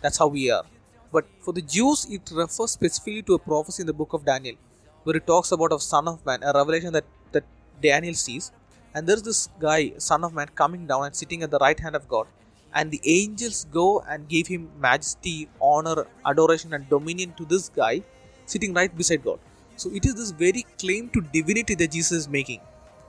That's 0.02 0.18
how 0.18 0.26
we 0.28 0.50
are. 0.50 0.64
But 1.12 1.26
for 1.40 1.52
the 1.52 1.62
Jews, 1.62 2.06
it 2.10 2.30
refers 2.32 2.72
specifically 2.72 3.22
to 3.22 3.34
a 3.34 3.38
prophecy 3.38 3.82
in 3.82 3.86
the 3.86 3.92
book 3.92 4.12
of 4.12 4.24
Daniel, 4.24 4.56
where 5.04 5.16
it 5.16 5.26
talks 5.26 5.52
about 5.52 5.72
a 5.72 5.80
Son 5.80 6.06
of 6.06 6.24
Man, 6.24 6.42
a 6.42 6.52
revelation 6.52 6.92
that, 6.92 7.04
that 7.32 7.44
Daniel 7.82 8.14
sees. 8.14 8.52
And 8.94 9.06
there's 9.06 9.22
this 9.22 9.48
guy, 9.58 9.92
Son 9.98 10.24
of 10.24 10.34
Man, 10.34 10.48
coming 10.54 10.86
down 10.86 11.04
and 11.04 11.14
sitting 11.14 11.42
at 11.42 11.50
the 11.50 11.58
right 11.58 11.78
hand 11.78 11.96
of 11.96 12.08
God. 12.08 12.26
And 12.72 12.90
the 12.90 13.00
angels 13.04 13.66
go 13.72 14.00
and 14.08 14.28
give 14.28 14.46
him 14.46 14.70
majesty, 14.78 15.48
honor, 15.60 16.06
adoration, 16.24 16.72
and 16.72 16.88
dominion 16.88 17.32
to 17.38 17.44
this 17.44 17.68
guy 17.68 18.02
sitting 18.46 18.72
right 18.74 18.96
beside 18.96 19.24
God. 19.24 19.40
So 19.80 19.90
it 19.98 20.06
is 20.08 20.14
this 20.14 20.30
very 20.30 20.64
claim 20.78 21.08
to 21.10 21.20
divinity 21.34 21.74
that 21.82 21.92
Jesus 21.92 22.12
is 22.12 22.28
making. 22.28 22.60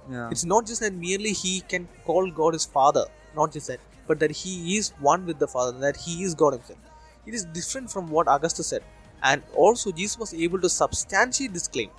Yeah. 0.10 0.29
It's 0.31 0.45
not 0.45 0.65
just 0.65 0.81
that 0.81 0.93
merely 0.93 1.34
he 1.34 1.62
can 1.62 1.88
call 2.05 2.29
God 2.31 2.53
his 2.53 2.65
Father, 2.65 3.05
not 3.36 3.51
just 3.51 3.67
that, 3.67 3.79
but 4.07 4.19
that 4.19 4.31
he 4.31 4.77
is 4.77 4.91
one 4.99 5.25
with 5.25 5.39
the 5.39 5.47
Father, 5.47 5.77
that 5.79 5.97
he 5.97 6.23
is 6.23 6.34
God 6.34 6.53
himself. 6.53 6.79
It 7.25 7.34
is 7.34 7.45
different 7.57 7.91
from 7.91 8.10
what 8.10 8.27
Augustus 8.27 8.67
said. 8.67 8.84
And 9.23 9.43
also, 9.55 9.91
Jesus 9.91 10.17
was 10.17 10.34
able 10.34 10.60
to 10.62 10.69
substantiate 10.69 11.53
this 11.53 11.67
claim. 11.67 11.89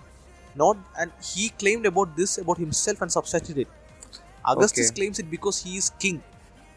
Not 0.55 0.77
and 0.99 1.13
he 1.35 1.51
claimed 1.51 1.87
about 1.87 2.17
this 2.17 2.39
about 2.39 2.59
himself 2.59 3.03
and 3.03 3.13
substantiated 3.13 3.67
it. 3.67 3.69
Augustus 4.45 4.91
Okay. 4.91 4.97
claims 5.01 5.19
it 5.19 5.31
because 5.31 5.63
he 5.63 5.77
is 5.77 5.91
king. 5.99 6.23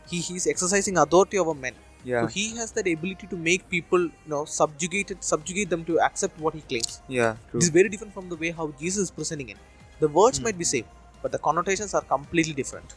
He, 0.10 0.20
he 0.20 0.36
is 0.36 0.48
exercising 0.48 0.98
authority 0.98 1.40
over 1.40 1.54
men. 1.54 1.74
Yeah. 2.10 2.22
So 2.24 2.28
he 2.38 2.46
has 2.58 2.72
that 2.74 2.88
ability 2.88 3.28
to 3.34 3.38
make 3.50 3.68
people, 3.70 4.02
you 4.02 4.32
know, 4.34 4.44
subjugated, 4.46 5.24
subjugate 5.24 5.70
them 5.70 5.84
to 5.86 6.00
accept 6.08 6.40
what 6.40 6.54
he 6.54 6.62
claims. 6.62 7.02
Yeah. 7.08 7.38
True. 7.52 7.60
It 7.60 7.64
is 7.64 7.70
very 7.70 7.90
different 7.90 8.14
from 8.14 8.30
the 8.30 8.38
way 8.44 8.52
how 8.52 8.68
Jesus 8.84 9.04
is 9.10 9.12
presenting 9.20 9.50
it. 9.56 9.58
The 10.00 10.08
words 10.20 10.42
might 10.48 10.58
be 10.64 10.66
same, 10.76 10.86
but 11.24 11.32
the 11.32 11.40
connotations 11.50 11.94
are 12.02 12.06
completely 12.16 12.54
different. 12.62 12.96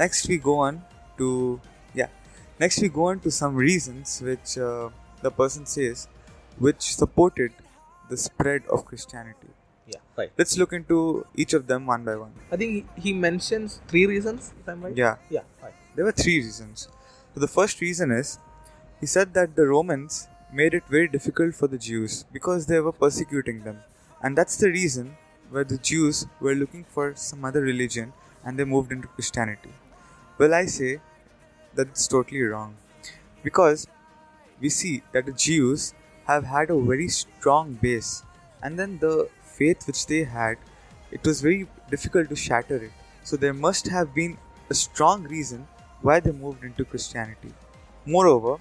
next 0.00 0.28
we 0.30 0.36
go 0.46 0.54
on 0.64 0.74
to 1.20 1.28
yeah 2.00 2.08
next 2.62 2.80
we 2.84 2.88
go 2.96 3.04
on 3.10 3.20
to 3.26 3.30
some 3.36 3.54
reasons 3.60 4.10
which 4.26 4.50
uh, 4.66 4.88
the 5.26 5.30
person 5.38 5.64
says 5.74 6.02
which 6.66 6.82
supported 6.98 7.52
the 8.10 8.18
spread 8.26 8.62
of 8.76 8.84
christianity 8.90 9.50
Yeah, 9.92 10.00
right. 10.20 10.30
let's 10.40 10.54
look 10.60 10.72
into 10.78 10.98
each 11.42 11.54
of 11.58 11.62
them 11.70 11.86
one 11.92 12.02
by 12.08 12.16
one 12.24 12.32
I 12.54 12.58
think 12.62 12.70
he, 12.76 13.02
he 13.06 13.12
mentions 13.26 13.80
three 13.92 14.04
reasons, 14.12 14.52
if 14.60 14.68
I'm 14.72 14.82
right. 14.86 14.96
yeah 15.04 15.16
Yeah, 15.36 15.46
right. 15.66 15.76
there 15.96 16.04
were 16.08 16.16
three 16.24 16.36
reasons 16.46 16.88
so 17.38 17.46
the 17.46 17.54
first 17.54 17.80
reason 17.80 18.10
is 18.10 18.38
he 19.00 19.06
said 19.06 19.32
that 19.34 19.54
the 19.54 19.66
romans 19.66 20.28
made 20.52 20.74
it 20.74 20.82
very 20.88 21.06
difficult 21.06 21.54
for 21.54 21.68
the 21.68 21.78
jews 21.78 22.24
because 22.32 22.66
they 22.66 22.80
were 22.80 22.96
persecuting 23.04 23.62
them 23.62 23.78
and 24.22 24.36
that's 24.36 24.56
the 24.56 24.70
reason 24.70 25.16
where 25.50 25.64
the 25.64 25.78
Jews 25.78 26.26
were 26.40 26.54
looking 26.54 26.84
for 26.84 27.14
some 27.14 27.44
other 27.44 27.60
religion 27.60 28.12
and 28.44 28.58
they 28.58 28.64
moved 28.64 28.92
into 28.92 29.08
Christianity. 29.08 29.70
Well, 30.36 30.54
I 30.54 30.66
say 30.66 31.00
that 31.74 31.88
it's 31.88 32.08
totally 32.08 32.42
wrong 32.42 32.76
because 33.42 33.86
we 34.60 34.68
see 34.68 35.02
that 35.12 35.26
the 35.26 35.32
Jews 35.32 35.94
have 36.26 36.44
had 36.44 36.70
a 36.70 36.80
very 36.80 37.08
strong 37.08 37.74
base, 37.74 38.22
and 38.62 38.78
then 38.78 38.98
the 38.98 39.28
faith 39.42 39.86
which 39.86 40.06
they 40.06 40.24
had, 40.24 40.58
it 41.10 41.24
was 41.24 41.40
very 41.40 41.66
difficult 41.90 42.28
to 42.28 42.36
shatter 42.36 42.76
it. 42.76 42.92
So 43.24 43.36
there 43.36 43.54
must 43.54 43.88
have 43.88 44.14
been 44.14 44.36
a 44.68 44.74
strong 44.74 45.22
reason 45.24 45.66
why 46.02 46.20
they 46.20 46.32
moved 46.32 46.64
into 46.64 46.84
Christianity. 46.84 47.52
Moreover, 48.06 48.56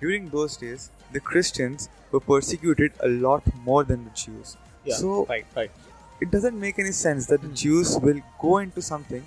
during 0.00 0.28
those 0.30 0.56
days, 0.56 0.90
the 1.12 1.20
Christians 1.20 1.88
were 2.10 2.20
persecuted 2.20 2.92
a 3.00 3.08
lot 3.08 3.42
more 3.64 3.84
than 3.84 4.04
the 4.04 4.10
Jews. 4.10 4.56
so 4.88 5.24
right, 5.28 5.46
right. 5.56 5.70
it 6.20 6.30
doesn't 6.30 6.58
make 6.64 6.78
any 6.78 6.92
sense 6.92 7.26
that 7.26 7.40
the 7.42 7.48
Hmm. 7.48 7.54
Jews 7.62 7.98
will 7.98 8.20
go 8.42 8.58
into 8.58 8.82
something 8.88 9.24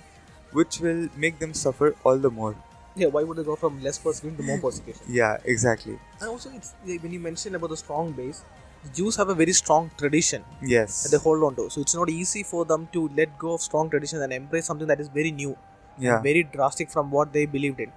which 0.58 0.78
will 0.80 1.02
make 1.24 1.38
them 1.38 1.52
suffer 1.54 1.94
all 2.04 2.16
the 2.18 2.30
more. 2.30 2.54
Yeah, 2.96 3.08
why 3.16 3.22
would 3.22 3.36
they 3.40 3.44
go 3.48 3.56
from 3.56 3.82
less 3.82 3.98
persecution 3.98 4.36
to 4.38 4.42
more 4.42 4.58
persecution? 4.58 5.02
Yeah, 5.18 5.36
exactly. 5.44 5.98
And 6.20 6.30
also, 6.30 6.50
it's 6.60 6.72
like, 6.86 7.02
when 7.02 7.12
you 7.12 7.20
mentioned 7.20 7.54
about 7.56 7.70
the 7.70 7.76
strong 7.76 8.12
base, 8.12 8.42
the 8.84 8.90
Jews 9.00 9.16
have 9.16 9.28
a 9.28 9.34
very 9.34 9.52
strong 9.52 9.90
tradition 9.98 10.42
Yes. 10.62 11.02
that 11.02 11.10
they 11.16 11.22
hold 11.28 11.44
on 11.48 11.54
to. 11.56 11.68
So 11.70 11.82
it's 11.82 11.94
not 11.94 12.08
easy 12.08 12.42
for 12.42 12.64
them 12.64 12.88
to 12.94 13.08
let 13.20 13.38
go 13.38 13.52
of 13.52 13.60
strong 13.60 13.90
tradition 13.90 14.22
and 14.22 14.32
embrace 14.32 14.66
something 14.72 14.86
that 14.88 15.00
is 15.00 15.08
very 15.08 15.30
new, 15.30 15.56
yeah. 15.98 16.20
very 16.20 16.42
drastic 16.42 16.90
from 16.90 17.10
what 17.10 17.32
they 17.32 17.46
believed 17.46 17.80
in. 17.80 17.92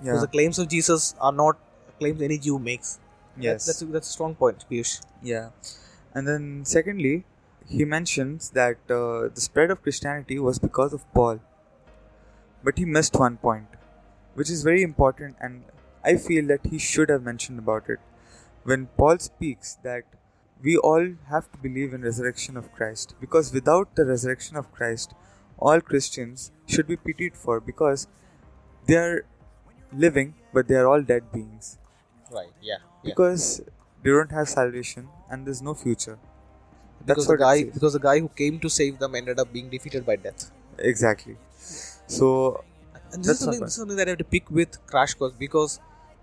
Because 0.00 0.16
Yeah. 0.16 0.20
the 0.20 0.28
claims 0.28 0.58
of 0.58 0.68
Jesus 0.68 1.14
are 1.20 1.32
not 1.32 1.58
claims 1.98 2.22
any 2.22 2.38
Jew 2.38 2.58
makes. 2.58 2.98
Yes. 3.36 3.66
That's, 3.66 3.66
that's, 3.66 3.82
a, 3.82 3.86
that's 3.86 4.08
a 4.08 4.12
strong 4.12 4.34
point, 4.34 4.64
Piyush. 4.70 5.00
Yeah. 5.22 5.50
And 6.14 6.26
then, 6.26 6.64
secondly, 6.64 7.24
he 7.66 7.84
mentions 7.84 8.50
that 8.50 8.78
uh, 8.90 9.28
the 9.34 9.40
spread 9.40 9.70
of 9.70 9.82
Christianity 9.82 10.38
was 10.38 10.58
because 10.58 10.92
of 10.92 11.12
Paul. 11.12 11.40
But 12.64 12.78
he 12.78 12.84
missed 12.84 13.16
one 13.16 13.36
point, 13.36 13.66
which 14.34 14.50
is 14.50 14.62
very 14.62 14.82
important, 14.82 15.36
and 15.40 15.64
I 16.04 16.16
feel 16.16 16.46
that 16.48 16.66
he 16.66 16.78
should 16.78 17.08
have 17.08 17.22
mentioned 17.22 17.58
about 17.58 17.88
it. 17.88 17.98
When 18.64 18.86
Paul 18.96 19.18
speaks 19.18 19.78
that 19.82 20.04
we 20.62 20.76
all 20.76 21.14
have 21.28 21.50
to 21.52 21.58
believe 21.58 21.94
in 21.94 22.02
resurrection 22.02 22.56
of 22.56 22.72
Christ, 22.72 23.14
because 23.20 23.52
without 23.52 23.94
the 23.94 24.04
resurrection 24.04 24.56
of 24.56 24.72
Christ, 24.72 25.14
all 25.58 25.80
Christians 25.80 26.52
should 26.66 26.86
be 26.88 26.96
pitied 26.96 27.36
for 27.36 27.60
because 27.60 28.06
they 28.86 28.96
are 28.96 29.24
living, 29.92 30.34
but 30.52 30.68
they 30.68 30.74
are 30.76 30.86
all 30.88 31.02
dead 31.02 31.30
beings 31.32 31.78
Right, 32.30 32.52
yeah. 32.60 32.78
because 33.02 33.60
they 34.02 34.10
don't 34.10 34.30
have 34.30 34.48
salvation 34.48 35.08
and 35.30 35.46
there's 35.46 35.62
no 35.62 35.74
future. 35.74 36.18
That's 37.06 37.26
Because 37.26 37.26
the 37.26 37.32
what 37.34 37.40
it 37.40 37.64
guy, 37.64 37.64
because 37.64 37.92
the 37.94 38.00
guy 38.00 38.20
who 38.20 38.28
came 38.28 38.58
to 38.60 38.68
save 38.70 38.98
them 38.98 39.14
ended 39.14 39.38
up 39.38 39.52
being 39.52 39.68
defeated 39.70 40.04
by 40.06 40.16
death. 40.16 40.50
Exactly. 40.78 41.36
So 42.06 42.64
And 43.12 43.24
this 43.24 43.40
is, 43.40 43.40
something, 43.40 43.60
this 43.60 43.70
is 43.70 43.76
something 43.76 43.96
that 43.96 44.08
I 44.08 44.10
have 44.10 44.18
to 44.18 44.24
pick 44.24 44.50
with 44.50 44.84
Crash 44.86 45.14
Course 45.14 45.32
because 45.32 45.80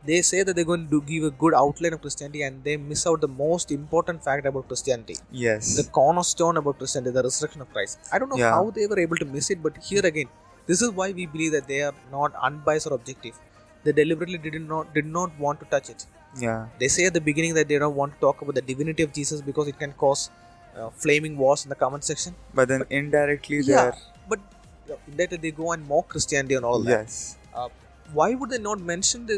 they 0.07 0.21
say 0.29 0.39
that 0.45 0.55
they're 0.55 0.69
going 0.71 0.87
to 0.93 0.99
give 1.11 1.23
a 1.23 1.31
good 1.43 1.53
outline 1.61 1.93
of 1.97 2.01
Christianity 2.05 2.41
and 2.47 2.63
they 2.67 2.75
miss 2.89 3.01
out 3.09 3.19
the 3.25 3.31
most 3.45 3.71
important 3.79 4.23
fact 4.27 4.45
about 4.51 4.67
Christianity. 4.71 5.15
yes, 5.31 5.75
The 5.79 5.85
cornerstone 5.99 6.57
about 6.61 6.77
Christianity, 6.81 7.11
the 7.19 7.23
resurrection 7.27 7.61
of 7.65 7.69
Christ. 7.75 7.99
I 8.13 8.19
don't 8.19 8.29
know 8.33 8.41
Yeah. 8.43 8.51
how 8.57 8.65
they 8.77 8.85
were 8.91 8.99
able 9.05 9.17
to 9.23 9.27
miss 9.35 9.49
it, 9.55 9.61
but 9.67 9.77
here 9.89 10.05
again, 10.11 10.29
this 10.69 10.81
is 10.85 10.91
why 10.99 11.07
we 11.19 11.25
believe 11.35 11.53
that 11.57 11.67
they 11.71 11.81
are 11.87 11.95
not 12.17 12.33
unbiased 12.49 12.87
or 12.89 12.93
objective. 12.99 13.35
They 13.85 13.93
deliberately 14.01 14.39
did 14.45 14.55
not 14.73 14.93
did 14.97 15.07
not 15.17 15.31
want 15.45 15.59
to 15.63 15.67
touch 15.75 15.89
it. 15.95 16.01
yeah, 16.45 16.61
They 16.79 16.87
say 16.95 17.03
at 17.09 17.13
the 17.17 17.23
beginning 17.29 17.53
that 17.57 17.67
they 17.71 17.77
don't 17.83 17.97
want 18.01 18.13
to 18.15 18.19
talk 18.25 18.41
about 18.45 18.55
the 18.59 18.63
divinity 18.71 19.03
of 19.07 19.11
Jesus 19.17 19.41
because 19.49 19.67
it 19.73 19.77
can 19.83 19.91
cause 20.03 20.23
uh, 20.77 20.89
flaming 21.03 21.35
wars 21.41 21.61
in 21.65 21.69
the 21.73 21.79
comment 21.83 22.03
section. 22.11 22.33
but 22.59 22.67
then 22.71 22.83
indirectly 23.01 23.59
they 23.67 23.73
yeah, 23.75 23.85
are 23.89 23.95
but 24.31 24.39
uh, 24.93 24.97
indirectly 25.11 25.39
they 25.45 25.51
go 25.61 25.67
and 25.75 25.87
mock 25.91 26.07
Christianity 26.15 26.55
and 26.59 26.65
all 26.71 26.81
that. 26.89 26.97
yes. 26.97 27.37
Uh, 27.59 27.69
why 28.19 28.29
would 28.39 28.49
they 28.55 28.61
not 28.69 28.79
mention 28.93 29.21
the 29.31 29.37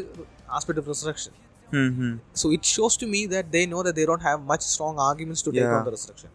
aspect 0.50 0.78
of 0.78 0.86
resurrection? 0.86 1.32
hmm 1.70 2.16
So 2.32 2.50
it 2.52 2.64
shows 2.64 2.96
to 2.98 3.06
me 3.06 3.26
that 3.26 3.52
they 3.52 3.64
know 3.66 3.82
that 3.82 3.94
they 3.94 4.06
don't 4.06 4.22
have 4.22 4.42
much 4.52 4.62
strong 4.62 4.98
arguments 4.98 5.42
to 5.42 5.52
take 5.52 5.62
Yeah. 5.62 5.74
on 5.78 5.84
the 5.84 5.90
resurrection. 5.96 6.30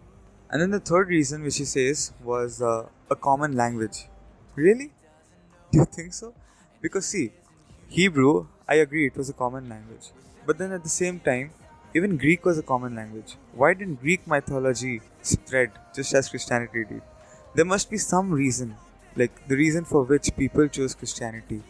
And 0.49 0.61
then 0.61 0.71
the 0.71 0.79
third 0.91 1.07
reason 1.09 1.43
which 1.43 1.57
he 1.57 1.65
says 1.65 2.11
was 2.23 2.61
uh, 2.61 2.85
a 3.09 3.15
common 3.15 3.55
language. 3.61 4.07
Really? 4.55 4.91
Do 5.71 5.79
you 5.79 5.85
think 5.85 6.13
so? 6.13 6.33
Because 6.81 7.07
see, 7.07 7.31
Hebrew, 7.87 8.47
I 8.67 8.75
agree, 8.75 9.07
it 9.07 9.17
was 9.17 9.29
a 9.29 9.33
common 9.33 9.67
language. 9.69 10.11
But 10.45 10.57
then 10.57 10.71
at 10.71 10.83
the 10.83 10.89
same 10.89 11.19
time, 11.19 11.51
even 11.95 12.17
Greek 12.17 12.45
was 12.45 12.57
a 12.57 12.63
common 12.63 12.95
language. 12.95 13.35
Why 13.53 13.73
didn't 13.73 14.01
Greek 14.01 14.27
mythology 14.27 15.01
spread 15.21 15.71
just 15.95 16.13
as 16.13 16.29
Christianity 16.29 16.85
did? 16.85 17.01
There 17.55 17.65
must 17.65 17.89
be 17.89 17.97
some 17.97 18.31
reason, 18.31 18.75
like 19.15 19.47
the 19.47 19.55
reason 19.55 19.85
for 19.85 20.03
which 20.03 20.35
people 20.35 20.67
chose 20.67 20.95
Christianity, 20.95 21.61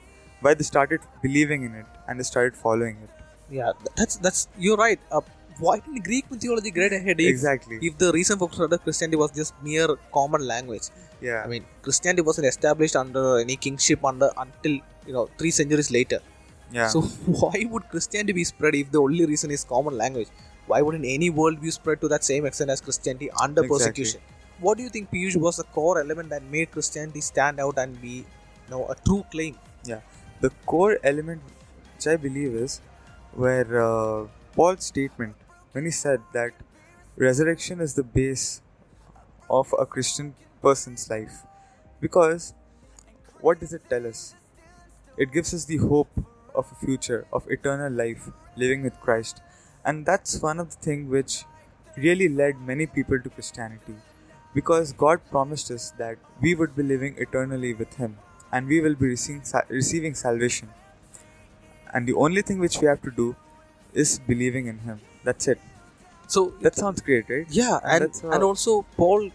why 0.42 0.54
they 0.54 0.64
started 0.64 1.02
believing 1.22 1.64
in 1.64 1.76
it 1.76 1.86
and 2.08 2.20
they 2.20 2.24
started 2.24 2.56
following 2.56 2.98
it. 3.04 3.10
Yeah, 3.50 3.72
that's 3.96 4.16
that's 4.18 4.48
you're 4.58 4.78
right. 4.78 5.00
Uh, 5.12 5.22
why 5.60 5.80
didn't 5.80 6.04
Greek 6.04 6.30
mythology 6.32 6.72
get 6.72 6.92
ahead 6.94 7.20
if, 7.20 7.28
Exactly. 7.30 7.78
if 7.82 7.98
the 7.98 8.12
reason 8.12 8.40
for 8.40 8.48
Christianity 8.50 9.18
was 9.18 9.32
just 9.32 9.54
mere 9.62 9.88
common 10.14 10.46
language? 10.48 10.88
Yeah. 11.22 11.44
I 11.46 11.48
mean, 11.48 11.66
Christianity 11.84 12.24
wasn't 12.24 12.48
established 12.48 12.96
under 12.96 13.38
any 13.40 13.56
kingship 13.56 14.04
under 14.04 14.30
until 14.38 14.72
you 15.08 15.14
know 15.14 15.30
three 15.38 15.52
centuries 15.52 15.92
later. 15.92 16.20
yeah. 16.72 16.88
So 16.88 17.02
why 17.42 17.66
would 17.70 17.88
Christianity 17.90 18.34
be 18.34 18.44
spread 18.44 18.76
if 18.76 18.92
the 18.92 19.00
only 19.02 19.26
reason 19.26 19.52
is 19.52 19.64
common 19.64 19.98
language? 19.98 20.30
Why 20.66 20.82
wouldn't 20.82 21.06
any 21.06 21.30
worldview 21.30 21.72
spread 21.74 22.02
to 22.02 22.08
that 22.08 22.24
same 22.24 22.46
extent 22.46 22.70
as 22.72 22.82
Christianity 22.82 23.30
under 23.46 23.64
Exactly. 23.64 23.78
persecution? 23.78 24.22
What 24.60 24.78
do 24.78 24.84
you 24.84 24.90
think 24.90 25.12
Piyush 25.12 25.36
was 25.36 25.58
the 25.58 25.66
core 25.78 26.00
element 26.00 26.30
that 26.30 26.44
made 26.44 26.72
Christianity 26.72 27.22
stand 27.22 27.60
out 27.60 27.78
and 27.78 28.02
be 28.02 28.16
you 28.66 28.72
know 28.72 28.88
a 28.88 28.96
true 29.06 29.24
claim? 29.32 29.58
Yeah, 29.86 30.00
the 30.42 30.50
core 30.66 30.98
element 31.04 31.42
which 32.04 32.14
I 32.14 32.18
believe 32.18 32.54
is 32.54 32.82
where 33.34 33.82
uh, 33.82 34.28
Paul's 34.56 34.86
statement 34.86 35.36
when 35.72 35.86
he 35.86 35.92
said 35.92 36.20
that 36.34 36.52
resurrection 37.16 37.80
is 37.80 37.94
the 37.94 38.04
base 38.04 38.62
of 39.50 39.74
a 39.80 39.86
Christian 39.86 40.36
person's 40.62 41.10
life. 41.10 41.44
Because 42.02 42.54
what 43.40 43.60
does 43.60 43.74
it 43.74 43.90
tell 43.90 44.06
us? 44.06 44.36
It 45.18 45.32
gives 45.32 45.54
us 45.54 45.66
the 45.66 45.78
hope 45.78 46.10
of 46.56 46.72
a 46.72 46.86
future, 46.86 47.26
of 47.32 47.48
eternal 47.50 47.92
life, 47.92 48.30
living 48.58 48.84
with 48.84 49.00
Christ. 49.00 49.42
And 49.86 50.06
that's 50.06 50.42
one 50.42 50.60
of 50.60 50.70
the 50.72 50.76
things 50.78 51.10
which 51.10 51.46
really 51.96 52.28
led 52.28 52.60
many 52.60 52.86
people 52.86 53.20
to 53.20 53.30
Christianity. 53.30 53.96
Because 54.54 54.94
God 54.94 55.22
promised 55.30 55.72
us 55.72 55.92
that 55.98 56.18
we 56.42 56.54
would 56.54 56.76
be 56.76 56.84
living 56.84 57.16
eternally 57.18 57.74
with 57.74 57.96
Him 57.96 58.18
and 58.52 58.68
we 58.68 58.82
will 58.82 58.96
be 58.96 59.08
receiving, 59.08 59.44
receiving 59.70 60.14
salvation. 60.14 60.70
And 61.94 62.08
the 62.08 62.14
only 62.26 62.42
thing 62.42 62.60
which 62.60 62.80
we 62.82 62.88
have 62.88 63.02
to 63.04 63.12
do 63.12 63.36
is 63.94 64.20
believing 64.28 64.68
in 64.68 64.80
Him. 64.80 65.00
That's 65.24 65.48
it. 65.48 65.60
So 66.28 66.54
That 66.62 66.76
sounds 66.76 67.02
great, 67.02 67.26
right? 67.30 67.48
yeah, 67.50 67.80
And 67.84 68.04
and 68.06 68.34
and, 68.36 68.44
also 68.44 68.86
Paul 68.98 69.30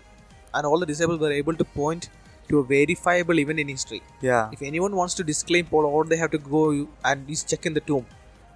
and 0.55 0.67
all 0.67 0.79
the 0.79 0.87
disciples 0.87 1.21
were 1.21 1.33
able 1.33 1.55
to 1.63 1.65
point 1.65 2.09
to 2.49 2.59
a 2.61 2.65
verifiable 2.65 3.39
event 3.39 3.61
in 3.61 3.69
history. 3.69 4.03
Yeah. 4.23 4.49
If 4.53 4.63
anyone 4.63 4.97
wants 4.97 5.15
to 5.15 5.25
disclaim 5.25 5.67
Paul, 5.67 5.85
all 5.85 6.05
they 6.13 6.17
have 6.17 6.31
to 6.37 6.39
go 6.39 6.63
and 7.05 7.29
just 7.29 7.49
check 7.51 7.67
in 7.67 7.75
the 7.75 7.81
tomb, 7.91 8.07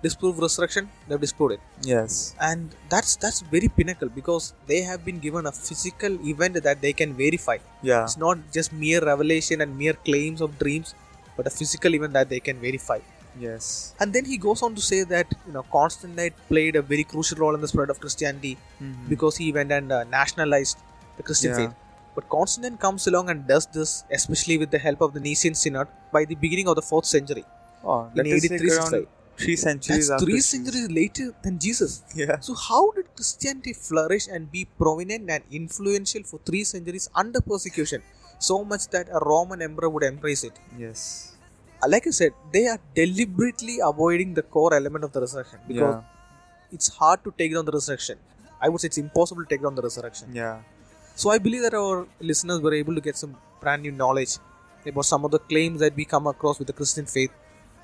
disprove 0.02 0.38
resurrection, 0.38 0.88
they've 1.08 1.20
disproved 1.26 1.52
it. 1.56 1.60
Yes. 1.92 2.34
and 2.48 2.74
that's 2.92 3.12
that's 3.24 3.40
very 3.54 3.68
pinnacle 3.78 4.08
because 4.18 4.44
they 4.70 4.80
have 4.90 5.04
been 5.08 5.18
given 5.26 5.46
a 5.50 5.52
physical 5.52 6.14
event 6.32 6.54
that 6.68 6.80
they 6.84 6.92
can 7.00 7.10
verify 7.22 7.56
Yeah. 7.90 8.02
it's 8.04 8.16
not 8.26 8.38
just 8.56 8.72
mere 8.84 9.00
revelation 9.12 9.60
and 9.64 9.76
mere 9.82 9.94
claims 10.08 10.40
of 10.46 10.58
dreams 10.62 10.94
but 11.36 11.46
a 11.50 11.52
physical 11.58 11.92
event 11.98 12.12
that 12.18 12.28
they 12.34 12.40
can 12.48 12.58
verify 12.66 12.98
Yes. 13.38 13.94
and 14.00 14.12
then 14.12 14.24
he 14.24 14.36
goes 14.36 14.62
on 14.62 14.74
to 14.74 14.82
say 14.82 15.04
that 15.04 15.28
you 15.46 15.52
know 15.52 15.62
constantine 15.72 16.34
played 16.48 16.76
a 16.76 16.82
very 16.82 17.04
crucial 17.04 17.38
role 17.38 17.54
in 17.54 17.62
the 17.62 17.68
spread 17.68 17.90
of 17.94 17.98
christianity 18.00 18.58
Mhm. 18.80 19.08
because 19.12 19.36
he 19.42 19.52
went 19.52 19.72
and 19.72 19.90
uh, 19.90 20.04
nationalized 20.04 20.78
the 21.16 21.22
christian 21.22 21.50
Yeah. 21.52 21.60
faith 21.60 21.74
but 22.16 22.28
constantine 22.28 22.76
comes 22.76 23.06
along 23.10 23.30
and 23.30 23.46
does 23.46 23.66
this 23.78 24.04
especially 24.18 24.58
with 24.62 24.70
the 24.70 24.78
help 24.86 25.00
of 25.00 25.14
the 25.14 25.20
nicene 25.28 25.54
synod 25.54 25.88
by 26.12 26.24
the 26.32 26.34
beginning 26.44 26.68
of 26.68 26.76
the 26.80 26.86
4th 26.92 27.06
century 27.16 27.44
Oh, 27.84 28.00
In 28.14 28.26
is 28.26 28.44
like 28.44 28.52
83, 28.52 28.70
around 28.76 29.06
three 29.42 29.56
centuries 29.56 30.08
that's 30.08 30.22
three 30.24 30.40
centuries 30.40 30.88
later 31.00 31.24
than 31.44 31.58
jesus 31.58 32.02
Yeah. 32.14 32.38
So 32.40 32.54
how 32.68 32.82
did 32.96 33.06
Christianity 33.16 33.72
flourish 33.72 34.28
and 34.28 34.50
be 34.52 34.66
prominent 34.82 35.30
and 35.30 35.42
influential 35.50 36.22
for 36.30 36.38
three 36.48 36.64
centuries 36.64 37.08
under 37.14 37.40
persecution? 37.40 38.02
So 38.38 38.62
much 38.64 38.84
that 38.94 39.08
a 39.10 39.18
Roman 39.30 39.60
emperor 39.62 39.88
would 39.88 40.04
embrace 40.04 40.44
it. 40.44 40.52
Yes. 40.78 41.31
Uh, 41.84 41.88
Like 41.94 42.06
I 42.06 42.10
said, 42.10 42.32
they 42.52 42.66
are 42.72 42.78
deliberately 42.94 43.78
avoiding 43.90 44.34
the 44.34 44.42
core 44.42 44.72
element 44.74 45.04
of 45.04 45.12
the 45.12 45.20
resurrection 45.20 45.60
because 45.70 45.94
Yeah. 45.96 46.76
it's 46.76 46.88
hard 47.00 47.24
to 47.24 47.34
take 47.40 47.52
down 47.56 47.64
the 47.70 47.74
resurrection. 47.78 48.18
I 48.60 48.68
would 48.68 48.80
say 48.82 48.88
it's 48.92 49.00
impossible 49.06 49.42
to 49.44 49.50
take 49.52 49.62
down 49.66 49.74
the 49.80 49.82
resurrection. 49.88 50.28
Yeah. 50.40 50.60
So 51.22 51.30
I 51.30 51.38
believe 51.46 51.62
that 51.62 51.74
our 51.82 52.06
listeners 52.32 52.60
were 52.66 52.74
able 52.74 52.94
to 52.94 53.00
get 53.08 53.16
some 53.22 53.32
brand 53.62 53.82
new 53.86 53.92
knowledge 54.02 54.34
about 54.90 55.06
some 55.12 55.24
of 55.26 55.30
the 55.36 55.40
claims 55.50 55.80
that 55.80 55.94
we 56.00 56.04
come 56.12 56.26
across 56.26 56.58
with 56.60 56.68
the 56.72 56.76
Christian 56.80 57.06
faith 57.06 57.32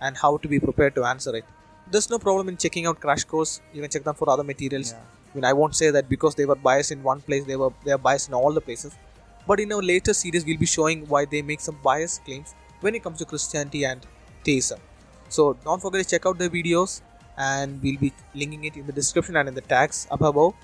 and 0.00 0.16
how 0.22 0.37
to 0.44 0.48
be 0.54 0.61
prepared 0.68 0.94
to 1.00 1.04
answer 1.04 1.34
it. 1.40 1.44
There's 1.90 2.08
no 2.14 2.18
problem 2.18 2.48
in 2.52 2.56
checking 2.64 2.87
out 2.87 3.00
Crash 3.04 3.24
Course. 3.24 3.61
You 3.72 3.82
can 3.82 3.90
check 3.90 4.04
them 4.04 4.14
for 4.14 4.28
other 4.30 4.44
materials. 4.44 4.92
Yeah. 4.92 5.04
I 5.32 5.37
mean, 5.37 5.44
I 5.50 5.52
won't 5.61 5.76
say 5.82 5.90
that 5.90 6.08
because 6.08 6.34
they 6.40 6.46
were 6.46 6.58
biased 6.70 6.92
in 6.96 7.02
one 7.02 7.20
place, 7.28 7.44
they 7.50 7.56
were 7.62 7.70
they 7.84 7.92
are 7.96 8.02
biased 8.08 8.28
in 8.28 8.34
all 8.40 8.52
the 8.58 8.64
places. 8.70 8.96
But 9.50 9.61
in 9.64 9.72
our 9.76 9.82
later 9.90 10.14
series, 10.22 10.44
we'll 10.48 10.62
be 10.64 10.70
showing 10.76 11.04
why 11.14 11.24
they 11.34 11.42
make 11.50 11.61
some 11.68 11.78
biased 11.88 12.24
claims 12.24 12.54
when 12.81 12.95
it 12.95 13.03
comes 13.03 13.19
to 13.19 13.25
Christianity 13.25 13.85
and 13.85 14.07
theism. 14.45 14.81
So 15.29 15.55
don't 15.64 15.81
forget 15.81 16.05
to 16.05 16.09
check 16.09 16.27
out 16.27 16.38
the 16.38 16.49
videos, 16.49 17.03
and 17.37 17.83
we'll 17.83 17.99
be 17.99 18.12
linking 18.35 18.64
it 18.64 18.77
in 18.77 18.87
the 18.87 18.93
description 18.93 19.37
and 19.37 19.49
in 19.49 19.55
the 19.55 19.61
tags 19.61 20.07
up 20.11 20.23
above. 20.23 20.55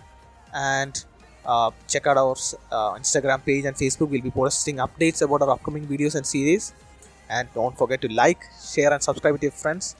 And 0.53 1.05
uh, 1.45 1.71
check 1.89 2.07
out 2.07 2.17
our 2.17 2.33
uh, 2.73 2.95
Instagram 2.95 3.45
page 3.45 3.65
and 3.65 3.77
Facebook. 3.77 4.09
We'll 4.09 4.23
be 4.23 4.31
posting 4.31 4.77
updates 4.77 5.23
about 5.23 5.43
our 5.43 5.51
upcoming 5.51 5.87
videos 5.87 6.15
and 6.15 6.27
series. 6.27 6.73
And 7.29 7.49
don't 7.55 7.77
forget 7.77 8.01
to 8.03 8.13
like, 8.13 8.41
share, 8.63 8.93
and 8.93 9.03
subscribe 9.03 9.33
with 9.33 9.43
your 9.43 9.53
friends. 9.53 9.97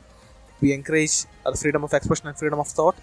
We 0.61 0.73
encourage 0.73 1.25
the 1.45 1.57
freedom 1.57 1.85
of 1.85 1.93
expression 1.93 2.29
and 2.29 2.39
freedom 2.39 2.59
of 2.61 2.69
thought. 2.69 2.97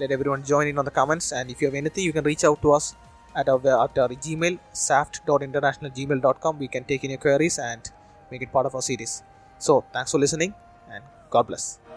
Let 0.00 0.10
everyone 0.10 0.44
join 0.44 0.68
in 0.68 0.78
on 0.78 0.84
the 0.84 0.90
comments. 0.90 1.32
And 1.32 1.50
if 1.50 1.60
you 1.60 1.68
have 1.68 1.74
anything, 1.74 2.04
you 2.04 2.12
can 2.12 2.24
reach 2.24 2.44
out 2.44 2.62
to 2.62 2.72
us 2.72 2.94
at 3.36 3.48
our, 3.48 3.58
at 3.58 3.98
our 3.98 4.08
Gmail, 4.08 4.58
saft.international@gmail.com. 4.72 6.58
We 6.58 6.68
can 6.68 6.84
take 6.84 7.04
in 7.04 7.10
your 7.10 7.18
queries 7.18 7.58
and 7.58 7.90
make 8.34 8.42
it 8.48 8.52
part 8.56 8.66
of 8.70 8.74
our 8.74 8.86
series. 8.90 9.22
So, 9.58 9.84
thanks 9.92 10.10
for 10.12 10.18
listening 10.26 10.54
and 10.90 11.04
God 11.30 11.46
bless. 11.52 11.91